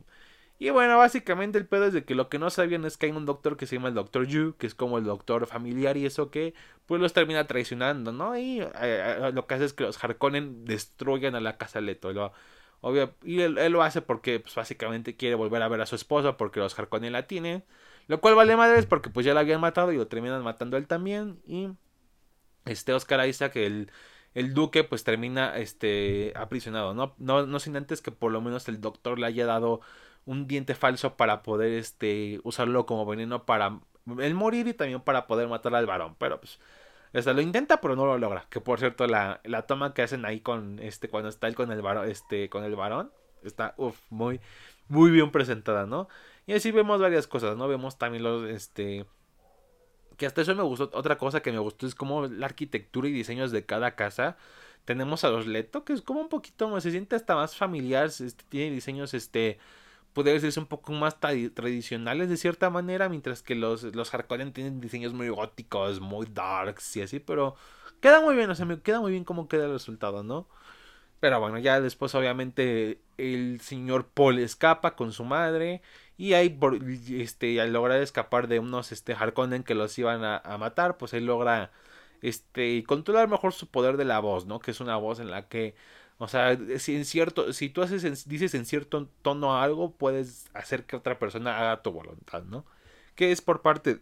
y 0.57 0.69
bueno, 0.69 0.97
básicamente 0.97 1.57
el 1.57 1.67
pedo 1.67 1.85
es 1.85 1.93
de 1.93 2.05
que 2.05 2.15
lo 2.15 2.29
que 2.29 2.39
no 2.39 2.49
sabían 2.49 2.85
es 2.85 2.97
que 2.97 3.07
hay 3.07 3.11
un 3.11 3.25
doctor 3.25 3.57
que 3.57 3.65
se 3.65 3.75
llama 3.75 3.89
el 3.89 3.93
Doctor 3.93 4.25
Yu, 4.25 4.55
que 4.57 4.67
es 4.67 4.75
como 4.75 4.97
el 4.97 5.03
doctor 5.03 5.47
familiar 5.47 5.97
y 5.97 6.05
eso 6.05 6.31
que 6.31 6.53
pues 6.85 7.01
los 7.01 7.11
termina 7.13 7.45
traicionando, 7.45 8.13
¿no? 8.13 8.37
Y 8.37 8.61
eh, 8.61 8.71
eh, 8.81 9.31
lo 9.33 9.47
que 9.47 9.55
hace 9.55 9.65
es 9.65 9.73
que 9.73 9.83
los 9.83 10.01
Harkonnen 10.01 10.63
destruyan 10.63 11.35
a 11.35 11.41
la 11.41 11.57
casa 11.57 11.81
Leto. 11.81 12.09
Obvio, 12.81 13.15
y 13.23 13.41
él, 13.41 13.55
lo 13.71 13.83
hace 13.83 14.01
porque 14.01 14.39
pues, 14.39 14.55
básicamente 14.55 15.15
quiere 15.17 15.35
volver 15.35 15.61
a 15.61 15.67
ver 15.67 15.81
a 15.81 15.85
su 15.85 15.95
esposa 15.95 16.37
porque 16.37 16.59
los 16.59 16.77
Harkonnen 16.77 17.13
la 17.13 17.27
tienen. 17.27 17.65
Lo 18.07 18.21
cual 18.21 18.35
vale 18.35 18.55
madres 18.55 18.85
porque 18.85 19.09
pues 19.09 19.25
ya 19.25 19.33
la 19.33 19.41
habían 19.41 19.59
matado 19.59 19.91
y 19.91 19.97
lo 19.97 20.07
terminan 20.07 20.43
matando 20.43 20.77
él 20.77 20.87
también. 20.87 21.41
Y 21.47 21.69
este 22.65 22.93
Oscar 22.93 23.27
Isaac, 23.27 23.55
el, 23.57 23.91
el 24.35 24.53
duque, 24.53 24.83
pues 24.83 25.03
termina 25.03 25.57
este 25.57 26.33
aprisionado. 26.35 26.93
¿no? 26.93 27.15
No, 27.17 27.45
no 27.47 27.59
sin 27.59 27.75
antes 27.75 28.01
que 28.01 28.11
por 28.11 28.31
lo 28.31 28.41
menos 28.41 28.67
el 28.69 28.81
doctor 28.81 29.19
le 29.19 29.25
haya 29.27 29.45
dado 29.45 29.81
un 30.25 30.47
diente 30.47 30.75
falso 30.75 31.15
para 31.15 31.43
poder 31.43 31.73
este 31.73 32.39
usarlo 32.43 32.85
como 32.85 33.05
veneno 33.05 33.45
para 33.45 33.79
él 34.19 34.33
morir 34.33 34.67
y 34.67 34.73
también 34.73 35.01
para 35.01 35.27
poder 35.27 35.47
matar 35.47 35.75
al 35.75 35.85
varón. 35.85 36.15
Pero 36.19 36.39
pues 36.39 36.59
lo 37.13 37.41
intenta, 37.41 37.81
pero 37.81 37.95
no 37.95 38.05
lo 38.05 38.17
logra. 38.17 38.45
Que 38.49 38.59
por 38.59 38.79
cierto, 38.79 39.07
la, 39.07 39.39
la 39.43 39.63
toma 39.63 39.93
que 39.93 40.01
hacen 40.01 40.25
ahí 40.25 40.41
con 40.41 40.79
este, 40.79 41.09
cuando 41.09 41.29
está 41.29 41.47
él 41.47 41.55
con 41.55 41.71
el 41.71 41.81
varón, 41.81 42.09
este, 42.09 42.49
con 42.49 42.63
el 42.63 42.75
varón, 42.75 43.11
está 43.43 43.75
muy, 44.09 44.39
muy 44.89 45.11
bien 45.11 45.31
presentada, 45.31 45.85
¿no? 45.85 46.07
Y 46.47 46.53
así 46.53 46.71
vemos 46.71 46.99
varias 46.99 47.27
cosas, 47.27 47.57
¿no? 47.57 47.67
Vemos 47.67 47.97
también 47.97 48.23
los, 48.23 48.47
este. 48.49 49.05
Que 50.17 50.25
hasta 50.25 50.41
eso 50.41 50.55
me 50.55 50.63
gustó. 50.63 50.89
Otra 50.93 51.17
cosa 51.17 51.41
que 51.41 51.51
me 51.51 51.59
gustó 51.59 51.87
es 51.87 51.95
como 51.95 52.27
la 52.27 52.45
arquitectura 52.45 53.07
y 53.07 53.11
diseños 53.11 53.51
de 53.51 53.65
cada 53.65 53.95
casa. 53.95 54.37
Tenemos 54.85 55.23
a 55.23 55.29
los 55.29 55.47
Leto, 55.47 55.83
que 55.83 55.93
es 55.93 56.01
como 56.01 56.21
un 56.21 56.29
poquito 56.29 56.79
se 56.79 56.91
siente 56.91 57.15
hasta 57.15 57.35
más 57.35 57.55
familiar. 57.55 58.05
Este, 58.05 58.43
tiene 58.49 58.71
diseños, 58.71 59.13
este 59.13 59.57
podría 60.15 60.33
decirse 60.35 60.61
un 60.61 60.65
poco 60.65 60.93
más 60.93 61.19
tradicionales 61.19 62.29
de 62.29 62.37
cierta 62.37 62.69
manera, 62.69 63.09
mientras 63.09 63.43
que 63.43 63.53
los, 63.53 63.83
los 63.83 64.13
Harkonnen 64.13 64.53
tienen 64.53 64.79
diseños 64.79 65.13
muy 65.13 65.27
góticos, 65.29 65.99
muy 65.99 66.25
darks 66.31 66.95
y 66.95 67.01
así, 67.01 67.19
pero 67.19 67.55
queda 67.99 68.21
muy 68.21 68.35
bien, 68.35 68.49
o 68.49 68.55
sea, 68.55 68.65
me 68.65 68.81
queda 68.81 69.01
muy 69.01 69.11
bien 69.11 69.25
cómo 69.25 69.49
queda 69.49 69.65
el 69.65 69.73
resultado, 69.73 70.23
¿no? 70.23 70.47
Pero 71.19 71.39
bueno, 71.41 71.59
ya 71.59 71.81
después 71.81 72.15
obviamente 72.15 73.01
el 73.17 73.59
señor 73.61 74.07
Paul 74.07 74.39
escapa 74.39 74.95
con 74.95 75.11
su 75.11 75.23
madre 75.25 75.81
Y 76.17 76.33
ahí, 76.33 76.57
este, 77.11 77.59
al 77.61 77.73
lograr 77.73 78.01
escapar 78.01 78.47
de 78.47 78.59
unos 78.59 78.91
este, 78.91 79.13
Harkonnen 79.13 79.63
que 79.63 79.75
los 79.75 79.97
iban 79.99 80.23
a, 80.23 80.37
a, 80.37 80.57
matar, 80.57 80.97
pues 80.97 81.13
él 81.13 81.25
logra 81.25 81.71
este, 82.21 82.83
controlar 82.85 83.27
mejor 83.29 83.53
su 83.53 83.67
poder 83.69 83.97
de 83.97 84.05
la 84.05 84.19
voz, 84.19 84.45
¿no? 84.45 84.59
Que 84.59 84.71
es 84.71 84.79
una 84.79 84.97
voz 84.97 85.19
en 85.19 85.31
la 85.31 85.47
que, 85.49 85.75
o 86.17 86.27
sea, 86.27 86.57
si 86.79 86.95
en 86.95 87.05
cierto, 87.05 87.51
si 87.53 87.69
tú 87.69 87.81
haces, 87.81 88.27
dices 88.27 88.53
en 88.53 88.65
cierto 88.65 89.09
tono 89.21 89.59
algo, 89.59 89.91
puedes 89.91 90.47
hacer 90.53 90.85
que 90.85 90.95
otra 90.95 91.19
persona 91.19 91.59
haga 91.59 91.81
tu 91.81 91.91
voluntad, 91.91 92.43
¿no? 92.43 92.65
Que 93.15 93.31
es 93.31 93.41
por 93.41 93.61
parte 93.61 93.99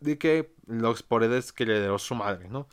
de 0.00 0.18
que 0.18 0.50
los 0.66 1.02
poderes 1.02 1.52
que 1.52 1.66
le 1.66 1.80
dio 1.80 1.98
su 1.98 2.14
madre, 2.14 2.48
¿no? 2.48 2.66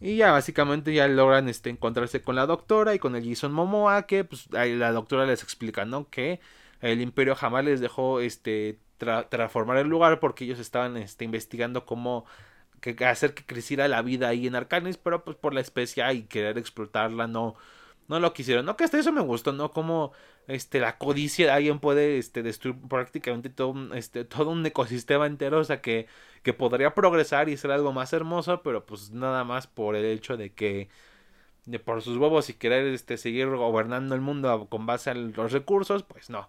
Y 0.00 0.16
ya 0.16 0.32
básicamente 0.32 0.94
ya 0.94 1.08
logran 1.08 1.48
este, 1.48 1.70
encontrarse 1.70 2.22
con 2.22 2.36
la 2.36 2.46
doctora 2.46 2.94
y 2.94 2.98
con 2.98 3.16
el 3.16 3.28
Jason 3.28 3.52
Momoa, 3.52 4.06
que 4.06 4.24
pues 4.24 4.48
la 4.50 4.92
doctora 4.92 5.26
les 5.26 5.42
explica, 5.42 5.84
¿no? 5.84 6.08
Que 6.10 6.40
el 6.80 7.00
imperio 7.00 7.34
jamás 7.34 7.64
les 7.64 7.80
dejó 7.80 8.20
este, 8.20 8.78
transformar 8.98 9.78
el 9.78 9.88
lugar 9.88 10.20
porque 10.20 10.44
ellos 10.44 10.58
estaban 10.58 10.96
este, 10.96 11.24
investigando 11.24 11.86
cómo 11.86 12.26
hacer 13.06 13.34
que 13.34 13.44
creciera 13.44 13.88
la 13.88 14.02
vida 14.02 14.28
ahí 14.28 14.46
en 14.46 14.54
Arcanis, 14.54 14.96
pero 14.96 15.24
pues 15.24 15.36
por 15.36 15.54
la 15.54 15.60
especie 15.60 16.10
y 16.14 16.22
querer 16.22 16.56
explotarla 16.58 17.26
no, 17.26 17.56
no 18.10 18.20
lo 18.20 18.32
quisieron. 18.32 18.66
No, 18.66 18.76
que 18.76 18.84
hasta 18.84 18.98
eso 18.98 19.12
me 19.12 19.20
gustó, 19.20 19.52
¿no? 19.52 19.70
Como 19.70 20.12
este, 20.48 20.80
la 20.80 20.98
codicia 20.98 21.46
de 21.46 21.52
alguien 21.52 21.78
puede 21.78 22.18
este, 22.18 22.42
destruir 22.42 22.76
prácticamente 22.88 23.50
todo, 23.50 23.94
este, 23.94 24.24
todo 24.24 24.50
un 24.50 24.66
ecosistema 24.66 25.26
entero, 25.26 25.60
o 25.60 25.64
sea, 25.64 25.80
que, 25.80 26.08
que 26.42 26.52
podría 26.52 26.94
progresar 26.94 27.48
y 27.48 27.56
ser 27.56 27.70
algo 27.70 27.92
más 27.92 28.12
hermoso, 28.12 28.62
pero 28.62 28.84
pues 28.84 29.12
nada 29.12 29.44
más 29.44 29.68
por 29.68 29.94
el 29.96 30.04
hecho 30.06 30.36
de 30.36 30.52
que 30.52 30.88
de 31.66 31.78
por 31.78 32.02
sus 32.02 32.16
huevos 32.18 32.50
y 32.50 32.54
querer 32.54 32.86
este, 32.88 33.16
seguir 33.16 33.48
gobernando 33.48 34.14
el 34.16 34.20
mundo 34.22 34.68
con 34.70 34.86
base 34.86 35.10
a 35.10 35.14
los 35.14 35.52
recursos, 35.52 36.02
pues 36.02 36.30
no. 36.30 36.48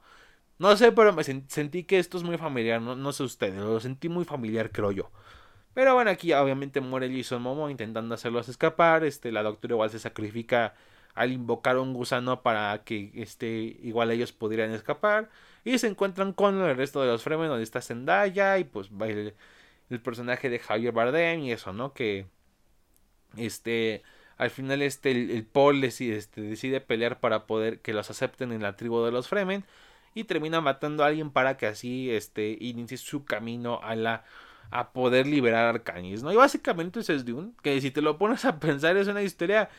No 0.59 0.75
sé, 0.77 0.91
pero 0.91 1.13
me 1.13 1.23
sentí 1.23 1.83
que 1.85 1.99
esto 1.99 2.17
es 2.17 2.23
muy 2.23 2.37
familiar, 2.37 2.81
no, 2.81 2.95
no 2.95 3.13
sé 3.13 3.23
ustedes, 3.23 3.55
lo 3.61 3.79
sentí 3.79 4.09
muy 4.09 4.25
familiar, 4.25 4.71
creo 4.71 4.91
yo. 4.91 5.11
Pero 5.73 5.93
bueno, 5.95 6.11
aquí 6.11 6.33
obviamente 6.33 6.81
muere 6.81 7.09
Jason 7.15 7.41
Momo 7.41 7.69
intentando 7.69 8.15
hacerlos 8.15 8.49
escapar. 8.49 9.03
Este, 9.05 9.31
la 9.31 9.43
doctora 9.43 9.75
igual 9.75 9.89
se 9.89 9.99
sacrifica 9.99 10.75
al 11.13 11.31
invocar 11.31 11.77
un 11.77 11.93
gusano 11.93 12.41
para 12.41 12.83
que 12.83 13.11
este, 13.15 13.47
igual 13.81 14.11
ellos 14.11 14.31
pudieran 14.31 14.71
escapar. 14.71 15.29
Y 15.63 15.77
se 15.77 15.87
encuentran 15.87 16.33
con 16.33 16.61
el 16.61 16.75
resto 16.75 17.01
de 17.01 17.07
los 17.07 17.23
Fremen, 17.23 17.49
donde 17.49 17.63
está 17.63 17.81
Zendaya 17.81 18.57
y 18.57 18.63
pues 18.63 18.89
el, 19.01 19.35
el 19.89 20.01
personaje 20.01 20.49
de 20.49 20.59
Javier 20.59 20.93
Bardem 20.93 21.41
y 21.41 21.51
eso, 21.51 21.73
¿no? 21.73 21.93
Que 21.93 22.25
este 23.37 24.03
al 24.37 24.49
final 24.49 24.81
este 24.81 25.11
el, 25.11 25.45
Paul 25.45 25.81
decide, 25.81 26.17
este, 26.17 26.41
decide 26.41 26.81
pelear 26.81 27.19
para 27.19 27.45
poder 27.45 27.79
que 27.79 27.93
los 27.93 28.09
acepten 28.09 28.51
en 28.51 28.63
la 28.63 28.75
tribu 28.75 29.03
de 29.03 29.11
los 29.11 29.27
Fremen 29.27 29.65
y 30.15 30.23
termina 30.23 30.61
matando 30.61 31.03
a 31.03 31.07
alguien 31.07 31.29
para 31.29 31.57
que 31.57 31.67
así 31.67 32.09
este 32.09 32.57
inicie 32.59 32.97
su 32.97 33.23
camino 33.23 33.79
a 33.83 33.95
la 33.95 34.23
a 34.71 34.93
poder 34.93 35.27
liberar 35.27 35.65
a 35.65 35.69
Arcanis, 35.69 36.23
¿no? 36.23 36.31
Y 36.31 36.37
básicamente 36.37 37.01
que 37.61 37.81
si 37.81 37.91
te 37.91 38.01
lo 38.01 38.17
pones 38.17 38.45
a 38.45 38.59
pensar 38.59 38.97
es 38.97 39.07
una 39.07 39.21
historia 39.21 39.69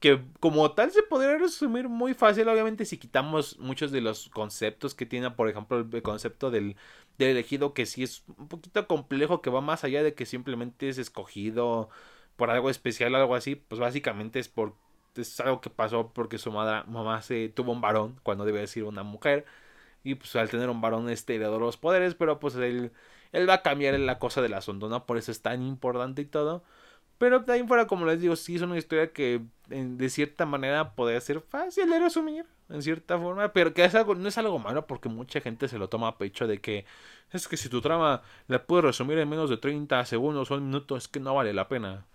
que 0.00 0.22
como 0.40 0.72
tal 0.72 0.90
se 0.92 1.02
podría 1.02 1.38
resumir 1.38 1.88
muy 1.88 2.14
fácil, 2.14 2.48
obviamente 2.48 2.84
si 2.84 2.98
quitamos 2.98 3.58
muchos 3.58 3.90
de 3.90 4.00
los 4.00 4.28
conceptos 4.30 4.94
que 4.94 5.06
tiene, 5.06 5.30
por 5.32 5.48
ejemplo, 5.48 5.78
el 5.78 6.02
concepto 6.02 6.50
del, 6.50 6.76
del 7.18 7.30
elegido, 7.30 7.74
que 7.74 7.86
sí 7.86 8.02
es 8.04 8.24
un 8.38 8.48
poquito 8.48 8.86
complejo, 8.86 9.42
que 9.42 9.50
va 9.50 9.60
más 9.60 9.84
allá 9.84 10.02
de 10.02 10.14
que 10.14 10.26
simplemente 10.26 10.88
es 10.88 10.98
escogido 10.98 11.90
por 12.36 12.50
algo 12.50 12.70
especial, 12.70 13.14
algo 13.14 13.34
así, 13.34 13.56
pues 13.56 13.80
básicamente 13.80 14.38
es 14.38 14.48
por 14.48 14.74
es 15.16 15.40
algo 15.40 15.60
que 15.60 15.70
pasó 15.70 16.12
porque 16.12 16.38
su 16.38 16.52
madre, 16.52 16.88
mamá 16.88 17.22
se 17.22 17.48
tuvo 17.48 17.72
un 17.72 17.80
varón 17.80 18.20
cuando 18.22 18.44
debe 18.44 18.60
decir 18.60 18.84
una 18.84 19.02
mujer 19.02 19.46
y 20.04 20.14
pues 20.14 20.34
al 20.36 20.50
tener 20.50 20.70
un 20.70 20.80
varón 20.80 21.10
este 21.10 21.34
heredó 21.36 21.58
los 21.58 21.76
poderes, 21.76 22.14
pero 22.14 22.38
pues 22.40 22.54
él 22.56 22.92
él 23.32 23.48
va 23.48 23.54
a 23.54 23.62
cambiar 23.62 23.98
la 23.98 24.18
cosa 24.18 24.42
del 24.42 24.54
asunto, 24.54 24.88
¿no? 24.88 25.06
Por 25.06 25.18
eso 25.18 25.30
es 25.32 25.42
tan 25.42 25.62
importante 25.62 26.22
y 26.22 26.26
todo. 26.26 26.64
Pero 27.18 27.44
también 27.44 27.66
fuera, 27.66 27.86
como 27.86 28.06
les 28.06 28.20
digo, 28.20 28.36
sí 28.36 28.56
es 28.56 28.62
una 28.62 28.78
historia 28.78 29.12
que 29.12 29.42
de 29.68 30.08
cierta 30.08 30.46
manera 30.46 30.94
podría 30.94 31.20
ser 31.20 31.40
fácil 31.40 31.90
de 31.90 31.98
resumir, 31.98 32.46
en 32.68 32.80
cierta 32.80 33.18
forma, 33.18 33.52
pero 33.52 33.74
que 33.74 33.84
es 33.84 33.94
algo, 33.94 34.14
no 34.14 34.28
es 34.28 34.38
algo 34.38 34.58
malo 34.58 34.86
porque 34.86 35.08
mucha 35.08 35.40
gente 35.40 35.68
se 35.68 35.78
lo 35.78 35.88
toma 35.88 36.08
a 36.08 36.18
pecho 36.18 36.46
de 36.46 36.60
que 36.60 36.86
es 37.32 37.48
que 37.48 37.56
si 37.56 37.68
tu 37.68 37.80
trama 37.80 38.22
la 38.46 38.64
puedes 38.64 38.84
resumir 38.84 39.18
en 39.18 39.28
menos 39.28 39.50
de 39.50 39.56
30 39.56 40.04
segundos 40.06 40.50
o 40.50 40.54
un 40.54 40.66
minuto, 40.66 40.96
es 40.96 41.08
que 41.08 41.20
no 41.20 41.34
vale 41.34 41.52
la 41.52 41.68
pena. 41.68 42.06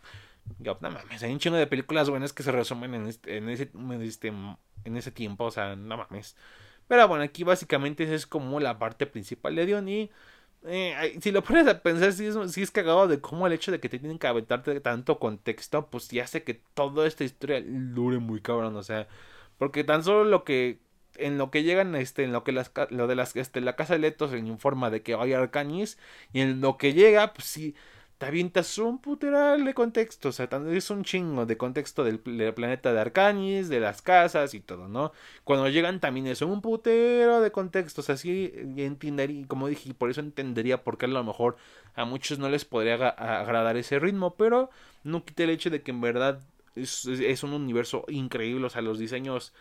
Yo, 0.60 0.78
no 0.82 0.90
mames, 0.90 1.22
hay 1.24 1.32
un 1.32 1.40
chino 1.40 1.58
de 1.58 1.68
películas 1.68 2.10
buenas 2.10 2.34
que 2.34 2.44
se 2.44 2.52
resumen 2.52 2.94
en, 2.94 3.08
este, 3.08 3.38
en, 3.38 3.50
ese, 3.50 3.72
en, 3.74 4.02
este, 4.02 4.28
en 4.28 4.98
ese 4.98 5.12
tiempo, 5.12 5.46
o 5.46 5.52
sea, 5.52 5.76
no 5.76 5.98
mames. 5.98 6.36
Pero 6.88 7.08
bueno, 7.08 7.24
aquí 7.24 7.44
básicamente 7.44 8.04
esa 8.04 8.14
es 8.14 8.28
como 8.28 8.60
la 8.60 8.78
parte 8.80 9.06
principal 9.06 9.56
de 9.56 9.66
Dion 9.66 9.88
y 9.90 10.12
eh, 10.66 11.18
si 11.22 11.32
lo 11.32 11.44
pones 11.44 11.68
a 11.68 11.82
pensar, 11.82 12.14
si 12.14 12.26
es, 12.26 12.36
es 12.36 12.72
cagado 12.72 13.08
de 13.08 13.20
cómo 13.20 13.48
el 13.48 13.54
hecho 13.54 13.72
de 13.72 13.80
que 13.80 13.90
te 13.90 14.00
tienen 14.00 14.20
que 14.20 14.28
aventarte 14.28 14.80
tanto 14.80 15.20
contexto, 15.20 15.88
pues 15.90 16.10
ya 16.10 16.24
hace 16.24 16.44
que 16.44 16.56
toda 16.74 17.08
esta 17.08 17.24
historia 17.24 17.62
dure 17.66 18.20
muy 18.20 18.42
cabrón, 18.42 18.76
o 18.76 18.84
sea, 18.84 19.08
porque 19.58 19.84
tan 19.84 20.04
solo 20.04 20.24
lo 20.24 20.44
que 20.44 20.80
en 21.16 21.38
lo 21.38 21.52
que 21.52 21.64
llegan 21.64 21.96
este 21.96 22.24
en 22.24 22.32
lo 22.32 22.44
que 22.44 22.52
las 22.52 22.72
lo 22.90 23.08
de 23.08 23.16
las 23.16 23.36
este 23.36 23.62
la 23.62 23.76
casa 23.76 23.94
de 23.94 24.00
Letos 24.00 24.32
se 24.32 24.40
informa 24.40 24.90
de 24.90 25.04
que 25.04 25.14
hay 25.14 25.34
Arcanis 25.34 25.98
y 26.34 26.42
en 26.42 26.60
lo 26.62 26.78
que 26.78 26.94
llega 26.94 27.34
pues 27.34 27.48
sí 27.48 27.76
te 28.18 28.26
avientas 28.28 28.78
un 28.78 29.00
puteral 29.00 29.66
de 29.66 29.74
contexto, 29.74 30.30
o 30.30 30.32
sea, 30.32 30.48
es 30.72 30.90
un 30.90 31.04
chingo 31.04 31.46
de 31.46 31.58
contexto 31.58 32.04
del, 32.04 32.20
planeta 32.20 32.94
de 32.94 33.00
Arcanis, 33.00 33.70
de 33.70 33.80
las 33.80 34.02
casas 34.02 34.54
y 34.54 34.62
todo, 34.62 34.88
¿no? 34.88 35.12
Cuando 35.44 35.68
llegan 35.70 36.00
también 36.00 36.28
es 36.28 36.42
un 36.42 36.62
putero 36.62 37.42
de 37.42 37.52
contexto, 37.52 38.02
o 38.02 38.04
sea, 38.04 38.18
sí 38.18 38.54
entendería, 38.78 39.48
como 39.48 39.68
dije, 39.68 39.94
por 39.94 40.10
eso 40.10 40.22
entendería 40.22 40.84
por 40.84 40.98
qué 40.98 41.06
a 41.06 41.10
lo 41.10 41.24
mejor 41.24 41.58
a 41.96 42.06
muchos 42.06 42.40
no 42.40 42.50
les 42.50 42.66
podría 42.66 43.10
agradar 43.10 43.78
ese 43.78 44.00
ritmo, 44.00 44.36
pero 44.36 44.70
no 45.04 45.26
quite 45.26 45.44
el 45.44 45.50
hecho 45.50 45.70
de 45.70 45.82
que 45.82 45.92
en 45.92 46.02
verdad 46.02 46.40
es, 46.76 47.44
un 47.44 47.54
universo 47.54 48.06
increíble, 48.08 48.66
o 48.66 48.70
sea, 48.70 48.82
los 48.82 49.00
diseños 49.00 49.54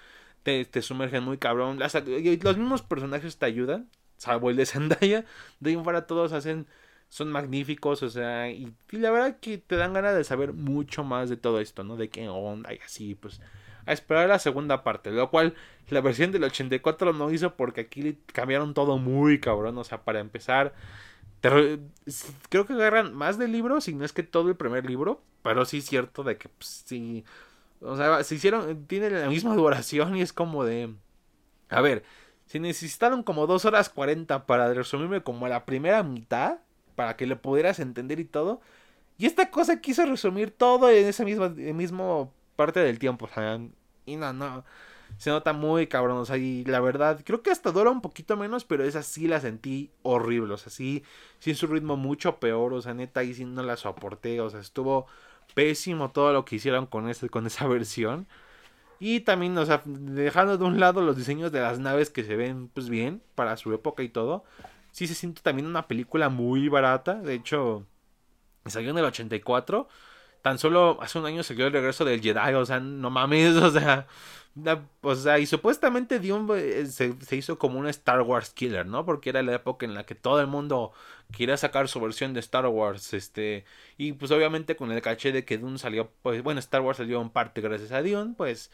te, 0.43 0.65
te 0.65 0.83
sumergen 0.83 1.25
muy 1.25 1.39
cabrón, 1.39 1.79
los 1.79 2.57
mismos 2.57 2.83
personajes 2.83 3.39
te 3.39 3.47
ayudan, 3.47 3.89
salvo 4.17 4.51
el 4.51 4.57
de 4.57 4.67
Zendaya, 4.67 5.25
de 5.61 5.71
ahí 5.71 5.77
para 5.77 6.07
todos 6.07 6.33
hacen 6.33 6.67
son 7.13 7.31
magníficos, 7.31 8.03
o 8.03 8.09
sea, 8.09 8.49
y, 8.49 8.73
la 8.91 9.11
verdad 9.11 9.37
que 9.39 9.59
te 9.59 9.77
dan 9.77 9.93
ganas 9.93 10.17
de 10.17 10.25
saber 10.25 10.55
mucho 10.55 11.05
más 11.05 11.29
de 11.29 11.37
todo 11.37 11.61
esto, 11.61 11.85
¿no? 11.85 11.99
De 11.99 12.09
qué 12.09 12.27
onda 12.31 12.73
y 12.73 12.79
así, 12.79 13.15
pues 13.15 13.39
a 13.85 13.93
esperar 13.93 14.31
la 14.31 14.39
segunda 14.39 14.83
parte, 14.83 15.11
lo 15.11 15.29
cual 15.29 15.55
la 15.91 16.01
versión 16.01 16.33
del 16.33 16.45
84 16.45 17.13
no 17.13 17.31
hizo 17.31 17.55
porque 17.55 17.83
aquí 17.83 18.19
cambiaron 18.33 18.73
todo 18.73 18.97
muy 18.97 19.41
cabrón, 19.41 19.77
o 19.77 19.85
sea, 19.85 20.05
para 20.05 20.21
empezar, 20.21 20.73
creo 21.43 22.67
que 22.67 22.73
agarran 22.73 23.13
más 23.13 23.37
del 23.37 23.53
libro, 23.53 23.83
si 23.83 23.93
no 23.93 24.07
es 24.07 24.15
que 24.15 24.23
todo 24.23 24.49
el 24.49 24.57
primer 24.57 24.87
libro, 24.87 25.21
pero 25.43 25.67
sí 25.67 25.79
es 25.79 25.85
cierto 25.85 26.25
de 26.25 26.39
que 26.39 26.49
pues, 26.49 26.83
sí, 26.87 27.27
o 27.83 27.95
sea, 27.95 28.25
se 28.25 28.37
hicieron, 28.37 28.87
tiene 28.87 29.11
la 29.11 29.29
misma 29.29 29.55
duración 29.55 30.17
y 30.17 30.23
es 30.23 30.33
como 30.33 30.65
de, 30.65 30.95
a 31.69 31.83
ver, 31.83 32.05
si 32.47 32.59
necesitaron 32.59 33.23
como 33.23 33.47
2 33.47 33.67
horas 33.67 33.91
40 33.91 34.47
para 34.47 34.73
resumirme 34.73 35.23
como 35.23 35.47
la 35.47 35.67
primera 35.67 36.03
mitad, 36.03 36.61
para 36.95 37.17
que 37.17 37.27
lo 37.27 37.41
pudieras 37.41 37.81
entender 37.81 38.21
y 38.21 38.25
todo. 38.25 38.61
Y 39.19 39.27
esta 39.27 39.51
cosa 39.51 39.81
quiso 39.81 40.05
resumir 40.07 40.51
todo 40.51 40.91
en 40.91 41.07
esa 41.07 41.25
misma 41.25 41.49
mismo 41.51 42.33
parte 42.57 42.81
del 42.81 42.99
tiempo. 42.99 43.27
O 43.27 43.29
sea, 43.29 43.61
y 44.07 44.17
no, 44.17 44.33
no. 44.33 44.65
Se 45.19 45.31
nota 45.31 45.53
muy 45.53 45.87
cabrón. 45.87 46.19
O 46.19 46.25
sea, 46.25 46.39
y 46.39 46.65
la 46.65 46.81
verdad, 46.81 47.21
creo 47.25 47.43
que 47.43 47.51
hasta 47.51 47.71
dura 47.71 47.91
un 47.91 48.01
poquito 48.01 48.37
menos, 48.37 48.65
pero 48.65 48.85
esa 48.85 49.03
sí 49.03 49.29
la 49.29 49.41
sentí 49.41 49.91
horrible. 50.03 50.55
O 50.55 50.57
sea, 50.57 50.71
sí, 50.73 51.05
sin 51.39 51.55
su 51.55 51.67
ritmo 51.67 51.97
mucho 51.97 52.39
peor. 52.41 52.73
O 52.75 52.83
sea, 52.83 52.95
neta, 52.95 53.21
ahí 53.21 53.35
sí 53.35 53.45
no 53.45 53.63
la 53.63 53.77
soporté. 53.77 54.41
O 54.41 54.51
sea, 54.51 54.61
estuvo 54.61 55.07
pésimo 55.55 56.11
todo 56.11 56.33
lo 56.33 56.45
que 56.45 56.57
hicieron 56.57 56.87
con, 56.87 57.09
ese, 57.09 57.29
con 57.29 57.47
esa 57.47 57.67
versión. 57.69 58.27
Y 59.01 59.21
también, 59.21 59.57
o 59.59 59.67
sea, 59.67 59.83
dejando 59.85 60.59
de 60.59 60.65
un 60.65 60.79
lado 60.81 61.03
los 61.03 61.17
diseños 61.17 61.53
de 61.53 61.61
las 61.61 61.79
naves 61.81 62.09
que 62.11 62.25
se 62.25 62.37
ven, 62.37 62.69
pues 62.69 62.89
bien, 62.89 63.21
para 63.35 63.57
su 63.57 63.73
época 63.73 64.03
y 64.05 64.09
todo 64.09 64.45
sí 64.93 65.07
se 65.09 65.15
siente 65.15 65.43
también 65.43 65.67
una 65.67 65.89
película 65.89 66.29
muy 66.29 66.69
barata. 66.69 67.15
De 67.15 67.35
hecho, 67.35 67.87
salió 68.67 68.91
en 68.91 68.99
el 68.99 69.05
84. 69.07 69.89
Tan 70.43 70.59
solo 70.59 70.99
hace 71.01 71.19
un 71.19 71.27
año 71.27 71.43
salió 71.43 71.67
el 71.67 71.73
regreso 71.73 72.05
del 72.05 72.21
Jedi. 72.21 72.55
O 72.55 72.67
sea, 72.67 72.81
no 72.81 73.11
mames. 73.11 73.57
O 73.63 73.71
sea, 73.71 74.07
o 75.01 75.15
sea 75.15 75.39
y 75.39 75.47
supuestamente 75.47 76.19
Dion 76.19 76.47
eh, 76.55 76.85
se, 76.87 77.15
se, 77.23 77.37
hizo 77.37 77.59
como 77.59 77.79
un 77.79 77.89
Star 77.89 78.21
Wars 78.21 78.51
killer, 78.51 78.85
¿no? 78.87 79.07
Porque 79.07 79.31
era 79.31 79.43
la 79.43 79.55
época 79.55 79.87
en 79.87 79.95
la 79.95 80.05
que 80.05 80.15
todo 80.15 80.41
el 80.43 80.47
mundo 80.47 80.93
quería 81.35 81.57
sacar 81.57 81.89
su 81.89 82.01
versión 82.01 82.35
de 82.35 82.41
Star 82.41 82.67
Wars. 82.67 83.15
Este. 83.15 83.65
Y 83.97 84.13
pues 84.13 84.31
obviamente 84.31 84.77
con 84.77 84.93
el 84.93 85.01
caché 85.03 85.33
de 85.33 85.45
que 85.45 85.59
Dune 85.59 85.79
salió. 85.79 86.11
Pues 86.23 86.43
bueno, 86.43 86.61
Star 86.61 86.83
Wars 86.83 86.99
salió 86.99 87.21
en 87.23 87.31
parte 87.31 87.61
gracias 87.63 87.93
a 87.93 88.03
Dion. 88.03 88.35
Pues 88.35 88.71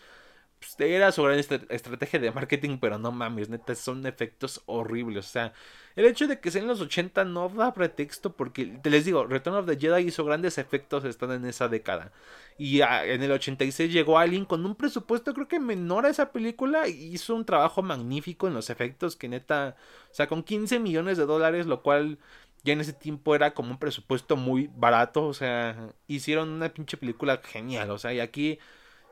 pues, 0.59 0.75
era 0.81 1.13
su 1.13 1.23
gran 1.23 1.39
estrategia 1.39 2.19
de 2.19 2.33
marketing, 2.33 2.79
pero 2.81 2.99
no 2.99 3.13
mames, 3.13 3.49
neta, 3.49 3.75
son 3.75 4.07
efectos 4.07 4.63
horribles. 4.67 5.27
O 5.27 5.29
sea, 5.31 5.53
el 5.97 6.05
hecho 6.07 6.27
de 6.27 6.41
que 6.41 6.51
sea 6.51 6.63
en 6.63 6.69
los 6.69 6.81
80 6.81 7.25
no 7.25 7.49
da 7.49 7.73
pretexto 7.75 8.35
porque, 8.37 8.67
te 8.67 8.91
les 8.91 9.05
digo, 9.05 9.27
Return 9.27 9.57
of 9.57 9.67
the 9.67 9.77
Jedi 9.77 10.07
hizo 10.09 10.25
grandes 10.25 10.59
efectos 10.59 11.05
estando 11.05 11.35
en 11.35 11.45
esa 11.45 11.69
década. 11.69 12.13
Y 12.59 12.81
ah, 12.81 13.07
en 13.07 13.23
el 13.23 13.33
86 13.33 13.93
llegó 13.93 14.19
alguien 14.19 14.45
con 14.45 14.65
un 14.67 14.75
presupuesto 14.75 15.33
creo 15.35 15.49
que 15.49 15.61
menor 15.61 16.07
a 16.07 16.11
esa 16.11 16.33
película 16.33 16.89
y 16.89 17.15
hizo 17.15 17.35
un 17.35 17.45
trabajo 17.45 17.83
magnífico 17.83 18.49
en 18.49 18.55
los 18.55 18.71
efectos 18.71 19.17
que 19.17 19.29
neta, 19.29 19.77
o 20.11 20.15
sea, 20.15 20.27
con 20.27 20.43
15 20.43 20.79
millones 20.81 21.19
de 21.19 21.27
dólares, 21.27 21.67
lo 21.67 21.83
cual 21.83 22.19
ya 22.65 22.73
en 22.73 22.81
ese 22.81 22.93
tiempo 22.93 23.35
era 23.35 23.55
como 23.55 23.71
un 23.71 23.79
presupuesto 23.79 24.37
muy 24.37 24.71
barato, 24.75 25.27
o 25.27 25.35
sea, 25.35 25.95
hicieron 26.07 26.49
una 26.51 26.69
pinche 26.73 26.97
película 26.97 27.41
genial, 27.45 27.91
o 27.91 27.99
sea, 27.99 28.13
y 28.13 28.21
aquí 28.21 28.59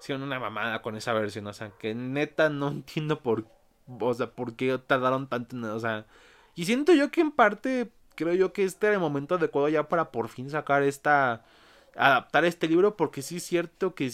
hicieron 0.00 0.22
una 0.22 0.38
mamada 0.38 0.82
con 0.82 0.96
esa 0.96 1.12
versión, 1.12 1.46
o 1.46 1.52
sea, 1.52 1.70
que 1.78 1.94
neta 1.94 2.48
no 2.48 2.68
entiendo 2.70 3.20
por, 3.20 3.46
o 4.00 4.14
sea, 4.14 4.30
por 4.30 4.54
qué 4.56 4.78
tardaron 4.78 5.28
tanto, 5.28 5.56
o 5.74 5.80
sea, 5.80 6.06
y 6.54 6.64
siento 6.64 6.94
yo 6.94 7.10
que 7.10 7.20
en 7.20 7.32
parte 7.32 7.90
creo 8.14 8.34
yo 8.34 8.52
que 8.52 8.64
este 8.64 8.86
era 8.86 8.94
el 8.94 9.00
momento 9.00 9.36
adecuado 9.36 9.68
ya 9.68 9.88
para 9.88 10.10
por 10.10 10.28
fin 10.28 10.50
sacar 10.50 10.82
esta, 10.82 11.44
adaptar 11.94 12.44
este 12.44 12.68
libro, 12.68 12.96
porque 12.96 13.22
sí 13.22 13.36
es 13.36 13.44
cierto 13.44 13.94
que 13.94 14.10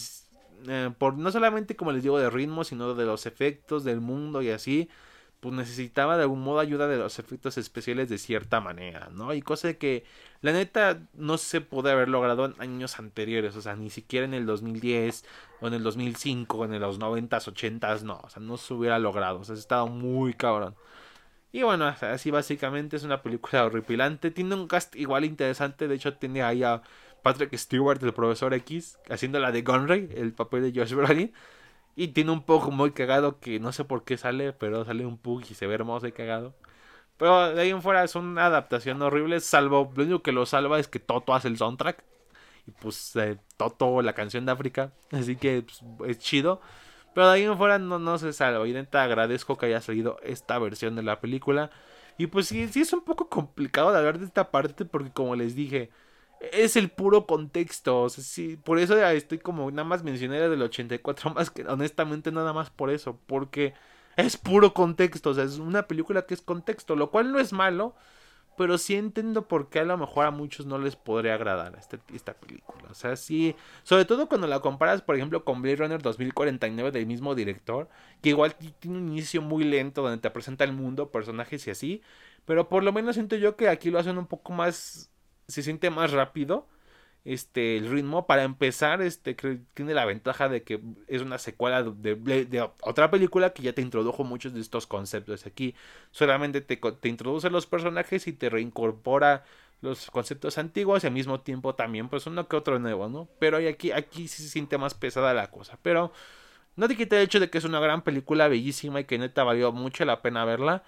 eh, 0.67 0.91
por 0.97 1.15
no 1.17 1.31
solamente 1.31 1.75
como 1.75 1.91
les 1.91 2.03
digo 2.03 2.19
de 2.19 2.29
ritmo, 2.29 2.63
sino 2.63 2.93
de 2.93 3.05
los 3.05 3.25
efectos 3.25 3.83
del 3.83 4.01
mundo 4.01 4.41
y 4.41 4.49
así, 4.49 4.89
pues 5.43 5.53
necesitaba 5.53 6.15
de 6.15 6.23
algún 6.23 6.41
modo 6.41 6.59
ayuda 6.59 6.87
de 6.87 6.95
los 6.95 7.19
efectos 7.19 7.57
especiales 7.57 8.07
de 8.07 8.17
cierta 8.17 8.61
manera, 8.61 9.09
¿no? 9.11 9.33
Y 9.33 9.41
cosa 9.41 9.73
que 9.73 10.05
la 10.39 10.53
neta 10.53 11.01
no 11.15 11.37
se 11.37 11.59
puede 11.59 11.91
haber 11.91 12.07
logrado 12.07 12.45
en 12.45 12.55
años 12.59 12.97
anteriores, 12.97 13.53
o 13.57 13.61
sea, 13.61 13.75
ni 13.75 13.89
siquiera 13.89 14.25
en 14.25 14.33
el 14.33 14.45
2010 14.45 15.25
o 15.59 15.67
en 15.67 15.73
el 15.73 15.83
2005 15.83 16.57
o 16.57 16.63
en 16.63 16.79
los 16.79 16.97
90s, 16.97 17.51
80s, 17.53 18.03
no, 18.03 18.21
o 18.23 18.29
sea, 18.29 18.41
no 18.41 18.55
se 18.55 18.73
hubiera 18.73 18.99
logrado, 18.99 19.41
o 19.41 19.43
sea, 19.43 19.55
ha 19.55 19.59
estado 19.59 19.87
muy 19.87 20.33
cabrón. 20.33 20.75
Y 21.51 21.63
bueno, 21.63 21.87
así 21.87 22.31
básicamente 22.31 22.95
es 22.95 23.03
una 23.03 23.21
película 23.21 23.65
horripilante, 23.65 24.31
tiene 24.31 24.55
un 24.55 24.67
cast 24.69 24.95
igual 24.95 25.25
interesante, 25.25 25.89
de 25.89 25.95
hecho 25.95 26.13
tiene 26.13 26.41
ahí 26.41 26.63
a 26.63 26.83
Patrick 27.21 27.53
Stewart, 27.57 28.01
el 28.01 28.13
profesor 28.13 28.53
X, 28.53 28.97
haciendo 29.09 29.39
la 29.39 29.51
de 29.51 29.61
Gunray, 29.61 30.09
el 30.15 30.31
papel 30.31 30.71
de 30.71 30.79
Josh 30.79 30.93
Brolin. 30.93 31.33
Y 31.95 32.09
tiene 32.09 32.31
un 32.31 32.43
poco 32.43 32.71
muy 32.71 32.91
cagado 32.91 33.39
que 33.39 33.59
no 33.59 33.71
sé 33.71 33.85
por 33.85 34.03
qué 34.03 34.17
sale, 34.17 34.53
pero 34.53 34.83
sale 34.85 35.05
un 35.05 35.17
pug 35.17 35.43
y 35.49 35.53
se 35.53 35.67
ve 35.67 35.75
hermoso 35.75 36.07
y 36.07 36.11
cagado. 36.11 36.55
Pero 37.17 37.53
de 37.53 37.61
ahí 37.61 37.69
en 37.69 37.81
fuera 37.81 38.03
es 38.03 38.15
una 38.15 38.47
adaptación 38.47 39.01
horrible, 39.01 39.39
salvo 39.39 39.91
lo 39.95 40.03
único 40.03 40.23
que 40.23 40.31
lo 40.31 40.45
salva 40.45 40.79
es 40.79 40.87
que 40.87 40.99
Toto 40.99 41.33
hace 41.33 41.47
el 41.47 41.57
soundtrack. 41.57 42.03
Y 42.67 42.71
pues 42.71 43.15
eh, 43.15 43.37
Toto, 43.57 44.01
la 44.01 44.13
canción 44.13 44.45
de 44.45 44.51
África. 44.53 44.93
Así 45.11 45.35
que 45.35 45.63
pues, 45.63 46.09
es 46.09 46.19
chido. 46.19 46.61
Pero 47.13 47.27
de 47.27 47.33
ahí 47.35 47.43
en 47.43 47.57
fuera 47.57 47.79
no, 47.79 47.99
no 47.99 48.17
se 48.17 48.33
salva. 48.33 48.67
Y 48.67 48.73
neta 48.73 49.03
agradezco 49.03 49.57
que 49.57 49.67
haya 49.67 49.81
salido 49.81 50.17
esta 50.23 50.57
versión 50.59 50.95
de 50.95 51.03
la 51.03 51.19
película. 51.21 51.71
Y 52.17 52.27
pues 52.27 52.47
sí, 52.47 52.67
sí 52.67 52.81
es 52.81 52.93
un 52.93 53.01
poco 53.03 53.29
complicado 53.29 53.91
de 53.91 53.97
hablar 53.99 54.19
de 54.19 54.25
esta 54.25 54.51
parte 54.51 54.85
porque 54.85 55.11
como 55.11 55.35
les 55.35 55.55
dije, 55.55 55.91
es 56.51 56.75
el 56.75 56.89
puro 56.89 57.25
contexto. 57.25 58.01
O 58.01 58.09
sea, 58.09 58.23
sí, 58.23 58.57
por 58.63 58.79
eso 58.79 58.97
estoy 59.07 59.39
como 59.39 59.69
nada 59.71 59.83
más 59.87 60.03
mencioné 60.03 60.39
del 60.39 60.61
84, 60.61 61.29
más 61.35 61.49
que 61.49 61.63
honestamente 61.63 62.31
nada 62.31 62.53
más 62.53 62.69
por 62.69 62.89
eso. 62.89 63.19
Porque 63.27 63.73
es 64.17 64.37
puro 64.37 64.73
contexto. 64.73 65.31
O 65.31 65.33
sea, 65.33 65.43
es 65.43 65.59
una 65.59 65.87
película 65.87 66.25
que 66.25 66.33
es 66.33 66.41
contexto, 66.41 66.95
lo 66.95 67.11
cual 67.11 67.31
no 67.31 67.39
es 67.39 67.53
malo. 67.53 67.95
Pero 68.55 68.77
sí 68.77 68.93
entiendo 68.93 69.47
por 69.47 69.69
qué 69.69 69.79
a 69.79 69.83
lo 69.83 69.97
mejor 69.97 70.27
a 70.27 70.31
muchos 70.31 70.67
no 70.67 70.77
les 70.77 70.95
podría 70.95 71.33
agradar 71.33 71.75
este, 71.79 71.99
esta 72.13 72.35
película. 72.35 72.83
O 72.91 72.93
sea, 72.93 73.15
sí. 73.15 73.55
Sobre 73.81 74.05
todo 74.05 74.27
cuando 74.29 74.45
la 74.45 74.59
comparas, 74.59 75.01
por 75.01 75.15
ejemplo, 75.15 75.43
con 75.43 75.63
Blade 75.63 75.77
Runner 75.77 76.01
2049 76.01 76.91
del 76.91 77.07
mismo 77.07 77.33
director. 77.33 77.89
Que 78.21 78.29
igual 78.29 78.53
tiene 78.79 78.99
un 78.99 79.09
inicio 79.09 79.41
muy 79.41 79.63
lento 79.63 80.03
donde 80.03 80.19
te 80.19 80.29
presenta 80.29 80.63
el 80.65 80.73
mundo, 80.73 81.09
personajes 81.11 81.65
y 81.67 81.71
así. 81.71 82.01
Pero 82.45 82.69
por 82.69 82.83
lo 82.83 82.93
menos 82.93 83.15
siento 83.15 83.35
yo 83.37 83.55
que 83.55 83.69
aquí 83.69 83.89
lo 83.89 83.97
hacen 83.97 84.17
un 84.19 84.27
poco 84.27 84.53
más 84.53 85.12
se 85.53 85.63
siente 85.63 85.89
más 85.89 86.11
rápido 86.11 86.67
este 87.25 87.77
el 87.77 87.89
ritmo 87.89 88.27
para 88.27 88.43
empezar 88.43 89.01
este 89.01 89.35
tiene 89.73 89.93
la 89.93 90.05
ventaja 90.05 90.49
de 90.49 90.63
que 90.63 90.81
es 91.07 91.21
una 91.21 91.37
secuela 91.37 91.81
de, 91.81 92.69
otra 92.81 93.09
película 93.09 93.53
que 93.53 93.63
ya 93.63 93.73
te 93.73 93.81
introdujo 93.81 94.25
muchos 94.25 94.53
de 94.53 94.59
estos 94.59 94.87
conceptos 94.87 95.45
aquí. 95.45 95.73
Solamente 96.11 96.59
te, 96.59 96.75
te, 96.75 97.09
introduce 97.09 97.49
los 97.49 97.65
personajes 97.65 98.27
y 98.27 98.33
te 98.33 98.49
reincorpora 98.49 99.45
los 99.81 100.11
conceptos 100.11 100.57
antiguos 100.57 101.03
y 101.03 101.07
al 101.07 101.13
mismo 101.13 101.39
tiempo 101.41 101.75
también 101.75 102.09
pues 102.09 102.25
uno 102.27 102.47
que 102.47 102.55
otro 102.55 102.79
nuevo 102.79 103.09
no 103.09 103.27
pero 103.39 103.57
aquí 103.57 103.91
aquí 103.91 104.27
sí 104.27 104.43
se 104.43 104.49
siente 104.49 104.77
más 104.77 104.93
pesada 104.93 105.33
la 105.33 105.49
cosa. 105.49 105.79
Pero 105.81 106.11
no 106.75 106.87
te 106.89 106.97
quita 106.97 107.15
el 107.17 107.23
hecho 107.23 107.39
de 107.39 107.49
que 107.49 107.57
es 107.57 107.63
una 107.63 107.79
gran 107.79 108.01
película 108.01 108.49
bellísima 108.49 108.99
y 108.99 109.05
que 109.05 109.17
neta 109.17 109.43
valió 109.45 109.71
mucho 109.71 110.03
la 110.03 110.21
pena 110.21 110.43
verla 110.43 110.83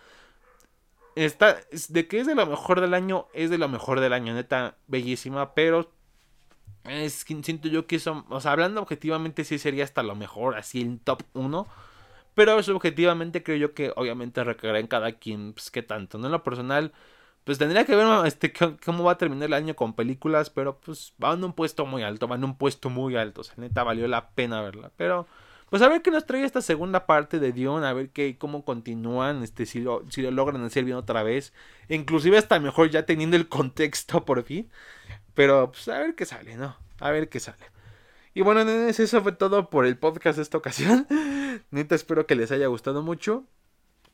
Está, 1.16 1.58
de 1.90 2.08
que 2.08 2.20
es 2.20 2.28
de 2.28 2.36
lo 2.36 2.46
mejor 2.46 2.82
del 2.82 2.94
año, 2.94 3.28
es 3.34 3.50
de 3.50 3.58
lo 3.58 3.70
mejor 3.70 4.02
del 4.02 4.12
año, 4.12 4.34
neta, 4.34 4.76
bellísima, 4.88 5.54
pero 5.54 5.90
es 6.84 7.24
que 7.24 7.42
siento 7.42 7.70
yo 7.70 7.88
que 7.88 7.96
eso, 7.96 8.26
o 8.30 8.42
sea, 8.42 8.52
hablando 8.52 8.82
objetivamente 8.82 9.46
sí 9.46 9.58
sería 9.58 9.86
hasta 9.86 10.04
lo 10.04 10.16
mejor, 10.16 10.58
así 10.58 10.82
en 10.82 11.00
top 11.00 11.24
1, 11.34 11.68
pero 12.36 12.62
subjetivamente 12.64 13.44
creo 13.44 13.58
yo 13.58 13.74
que 13.74 13.94
obviamente 13.96 14.44
recaerá 14.44 14.80
en 14.80 14.88
cada 14.88 15.14
quien, 15.14 15.54
pues 15.54 15.72
qué 15.72 15.82
tanto, 15.82 16.18
¿no? 16.18 16.26
En 16.28 16.34
lo 16.34 16.44
personal, 16.44 16.92
pues 17.46 17.58
tendría 17.60 17.86
que 17.86 17.96
ver 17.96 18.08
este, 18.26 18.52
cómo 18.86 19.06
va 19.06 19.14
a 19.14 19.18
terminar 19.18 19.48
el 19.48 19.54
año 19.54 19.76
con 19.76 19.94
películas, 19.96 20.50
pero 20.50 20.80
pues 20.80 21.14
va 21.24 21.34
en 21.34 21.44
un 21.46 21.54
puesto 21.54 21.86
muy 21.86 22.04
alto, 22.04 22.28
va 22.28 22.36
en 22.36 22.44
un 22.44 22.58
puesto 22.58 22.90
muy 22.90 23.16
alto, 23.16 23.42
o 23.42 23.44
sea, 23.46 23.56
neta 23.58 23.84
valió 23.84 24.08
la 24.08 24.32
pena 24.32 24.62
verla, 24.62 24.92
pero... 24.98 25.28
Pues 25.76 25.84
a 25.84 25.90
ver 25.90 26.02
qué 26.02 26.10
nos 26.10 26.26
trae 26.26 26.46
esta 26.46 26.62
segunda 26.62 27.06
parte 27.06 27.38
de 27.38 27.52
Dion, 27.52 27.84
a 27.84 27.92
ver 27.92 28.10
qué, 28.12 28.38
cómo 28.38 28.64
continúan, 28.64 29.44
este, 29.44 29.66
si 29.66 29.82
lo, 29.82 30.10
si 30.10 30.22
lo 30.22 30.32
logran 30.32 30.64
hacer 30.64 30.86
bien 30.86 30.96
otra 30.96 31.22
vez. 31.22 31.52
Inclusive 31.90 32.38
hasta 32.38 32.62
mejor 32.62 32.92
ya 32.92 33.06
teniendo 33.06 33.36
el 33.36 33.50
contexto 33.50 34.24
por 34.24 34.42
fin. 34.44 34.72
Pero 35.34 35.74
pues 35.74 35.90
a 35.90 36.00
ver 36.00 36.16
qué 36.16 36.26
sale, 36.26 36.56
¿no? 36.56 36.78
A 37.02 37.12
ver 37.12 37.28
qué 37.28 37.42
sale. 37.42 37.66
Y 38.34 38.40
bueno, 38.40 38.64
nenes, 38.64 39.02
eso 39.02 39.22
fue 39.22 39.34
todo 39.34 39.70
por 39.70 39.86
el 39.86 39.98
podcast 39.98 40.38
de 40.38 40.44
esta 40.44 40.58
ocasión. 40.58 41.08
Neta, 41.72 41.96
espero 41.96 42.26
que 42.26 42.36
les 42.36 42.54
haya 42.54 42.68
gustado 42.68 43.04
mucho. 43.04 43.44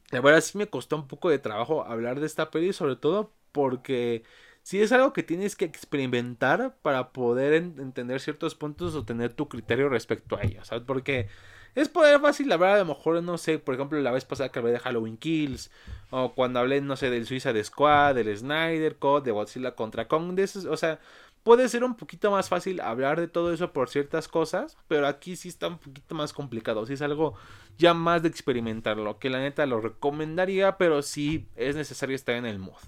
La 0.09 0.19
verdad 0.19 0.41
sí 0.41 0.57
me 0.57 0.65
costó 0.65 0.95
un 0.95 1.07
poco 1.07 1.29
de 1.29 1.37
trabajo 1.37 1.85
hablar 1.85 2.21
de 2.21 2.25
esta 2.25 2.49
peli, 2.49 2.73
sobre 2.73 2.95
todo 2.95 3.33
porque 3.51 4.23
si 4.63 4.81
es 4.81 4.91
algo 4.91 5.13
que 5.13 5.23
tienes 5.23 5.55
que 5.55 5.65
experimentar 5.65 6.75
para 6.81 7.11
poder 7.11 7.53
entender 7.53 8.19
ciertos 8.19 8.55
puntos 8.55 8.95
o 8.95 9.05
tener 9.05 9.33
tu 9.33 9.47
criterio 9.47 9.89
respecto 9.89 10.37
a 10.37 10.43
ellos, 10.43 10.67
¿sabes? 10.67 10.83
Porque 10.85 11.27
es 11.73 11.89
poder 11.89 12.19
fácil 12.19 12.49
la 12.49 12.57
verdad, 12.57 12.75
a 12.75 12.83
lo 12.83 12.93
mejor, 12.93 13.23
no 13.23 13.37
sé, 13.37 13.57
por 13.57 13.75
ejemplo, 13.75 13.99
la 13.99 14.11
vez 14.11 14.25
pasada 14.25 14.51
que 14.51 14.59
hablé 14.59 14.71
de 14.71 14.79
Halloween 14.79 15.17
Kills, 15.17 15.71
o 16.09 16.33
cuando 16.33 16.59
hablé, 16.59 16.81
no 16.81 16.95
sé, 16.95 17.09
del 17.09 17.25
Suiza 17.25 17.53
de 17.53 17.63
Squad, 17.63 18.15
del 18.15 18.35
Snyder 18.37 18.97
Code, 18.97 19.25
de 19.25 19.31
Godzilla 19.31 19.75
contra 19.75 20.07
Kong, 20.07 20.33
de 20.33 20.43
esos, 20.43 20.65
o 20.65 20.75
sea, 20.77 20.99
puede 21.43 21.69
ser 21.69 21.83
un 21.83 21.95
poquito 21.95 22.29
más 22.29 22.49
fácil 22.49 22.81
hablar 22.81 23.19
de 23.19 23.27
todo 23.27 23.53
eso 23.53 23.71
por 23.71 23.89
ciertas 23.89 24.27
cosas, 24.27 24.77
pero 24.87 25.07
aquí 25.07 25.35
sí 25.35 25.49
está 25.49 25.67
un 25.67 25.77
poquito 25.77 26.13
más 26.13 26.33
complicado, 26.33 26.85
sí 26.85 26.93
es 26.93 27.01
algo 27.01 27.35
ya 27.77 27.93
más 27.93 28.21
de 28.21 28.27
experimentarlo, 28.27 29.17
que 29.17 29.29
la 29.29 29.39
neta 29.39 29.65
lo 29.65 29.81
recomendaría, 29.81 30.77
pero 30.77 31.01
sí 31.01 31.47
es 31.55 31.75
necesario 31.75 32.15
estar 32.15 32.35
en 32.35 32.45
el 32.45 32.59
mood. 32.59 32.81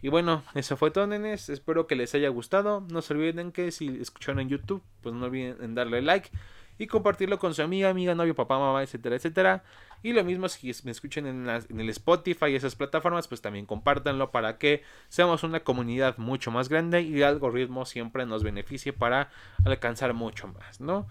Y 0.00 0.08
bueno, 0.08 0.42
eso 0.54 0.76
fue 0.76 0.90
todo, 0.90 1.06
nenes. 1.06 1.48
Espero 1.48 1.86
que 1.86 1.96
les 1.96 2.14
haya 2.14 2.28
gustado. 2.28 2.84
No 2.90 3.02
se 3.02 3.14
olviden 3.14 3.52
que 3.52 3.70
si 3.70 4.00
escucharon 4.00 4.40
en 4.40 4.48
YouTube, 4.48 4.82
pues 5.00 5.14
no 5.14 5.26
olviden 5.26 5.56
en 5.60 5.74
darle 5.74 6.02
like 6.02 6.30
y 6.78 6.86
compartirlo 6.86 7.38
con 7.38 7.54
su 7.54 7.62
amiga, 7.62 7.90
amiga, 7.90 8.14
novio, 8.14 8.34
papá, 8.34 8.58
mamá, 8.58 8.82
etcétera, 8.82 9.16
etcétera. 9.16 9.64
Y 10.02 10.12
lo 10.12 10.24
mismo 10.24 10.48
si 10.48 10.72
me 10.84 10.90
escuchan 10.90 11.26
en, 11.26 11.48
en, 11.48 11.80
el 11.80 11.88
Spotify 11.90 12.46
y 12.46 12.56
esas 12.56 12.74
plataformas, 12.74 13.28
pues 13.28 13.40
también 13.40 13.66
compártanlo 13.66 14.32
para 14.32 14.58
que 14.58 14.82
seamos 15.08 15.44
una 15.44 15.60
comunidad 15.60 16.18
mucho 16.18 16.50
más 16.50 16.68
grande 16.68 17.02
y 17.02 17.16
el 17.18 17.24
algoritmo 17.24 17.84
siempre 17.84 18.26
nos 18.26 18.42
beneficie 18.42 18.92
para 18.92 19.30
alcanzar 19.64 20.12
mucho 20.12 20.48
más, 20.48 20.80
¿no? 20.80 21.06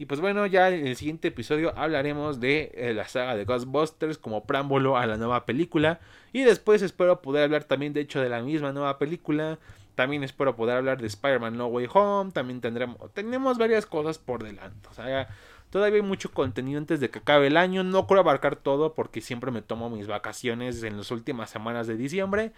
Y 0.00 0.06
pues 0.06 0.22
bueno, 0.22 0.46
ya 0.46 0.70
en 0.70 0.86
el 0.86 0.96
siguiente 0.96 1.28
episodio 1.28 1.74
hablaremos 1.76 2.40
de 2.40 2.72
eh, 2.74 2.94
la 2.94 3.06
saga 3.06 3.36
de 3.36 3.44
Ghostbusters 3.44 4.16
como 4.16 4.46
preámbulo 4.46 4.96
a 4.96 5.04
la 5.04 5.18
nueva 5.18 5.44
película. 5.44 6.00
Y 6.32 6.42
después 6.42 6.80
espero 6.80 7.20
poder 7.20 7.44
hablar 7.44 7.64
también 7.64 7.92
de 7.92 8.00
hecho 8.00 8.18
de 8.18 8.30
la 8.30 8.40
misma 8.40 8.72
nueva 8.72 8.98
película. 8.98 9.58
También 9.96 10.24
espero 10.24 10.56
poder 10.56 10.78
hablar 10.78 11.02
de 11.02 11.06
Spider-Man 11.06 11.58
No 11.58 11.66
Way 11.66 11.88
Home. 11.92 12.32
También 12.32 12.62
tendremos, 12.62 12.96
tenemos 13.12 13.58
varias 13.58 13.84
cosas 13.84 14.16
por 14.16 14.42
delante. 14.42 14.88
O 14.88 14.94
sea, 14.94 15.28
todavía 15.68 15.96
hay 15.96 16.08
mucho 16.08 16.32
contenido 16.32 16.78
antes 16.78 16.98
de 17.00 17.10
que 17.10 17.18
acabe 17.18 17.48
el 17.48 17.58
año. 17.58 17.84
No 17.84 18.06
quiero 18.06 18.22
abarcar 18.22 18.56
todo 18.56 18.94
porque 18.94 19.20
siempre 19.20 19.50
me 19.50 19.60
tomo 19.60 19.90
mis 19.90 20.06
vacaciones 20.06 20.82
en 20.82 20.96
las 20.96 21.10
últimas 21.10 21.50
semanas 21.50 21.86
de 21.86 21.98
diciembre. 21.98 22.52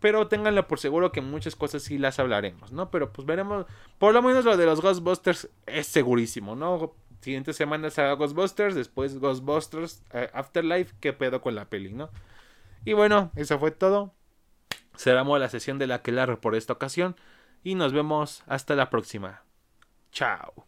Pero 0.00 0.28
ténganlo 0.28 0.66
por 0.68 0.78
seguro 0.78 1.10
que 1.10 1.20
muchas 1.20 1.56
cosas 1.56 1.82
sí 1.82 1.98
las 1.98 2.18
hablaremos, 2.18 2.72
¿no? 2.72 2.90
Pero 2.90 3.12
pues 3.12 3.26
veremos. 3.26 3.66
Por 3.98 4.14
lo 4.14 4.22
menos 4.22 4.44
lo 4.44 4.56
de 4.56 4.66
los 4.66 4.80
Ghostbusters 4.80 5.48
es 5.66 5.86
segurísimo, 5.86 6.54
¿no? 6.54 6.94
Siguiente 7.20 7.52
semana 7.52 7.90
será 7.90 8.12
Ghostbusters, 8.12 8.76
después 8.76 9.18
Ghostbusters 9.18 10.04
eh, 10.12 10.30
Afterlife, 10.32 10.94
qué 11.00 11.12
pedo 11.12 11.40
con 11.40 11.56
la 11.56 11.64
peli, 11.64 11.92
¿no? 11.92 12.10
Y 12.84 12.92
bueno, 12.92 13.32
eso 13.34 13.58
fue 13.58 13.72
todo. 13.72 14.14
Cerramos 14.96 15.38
la 15.40 15.48
sesión 15.48 15.78
de 15.78 15.88
la 15.88 16.02
que 16.02 16.12
por 16.40 16.54
esta 16.54 16.72
ocasión. 16.72 17.16
Y 17.64 17.74
nos 17.74 17.92
vemos 17.92 18.44
hasta 18.46 18.76
la 18.76 18.88
próxima. 18.88 19.42
Chao. 20.12 20.67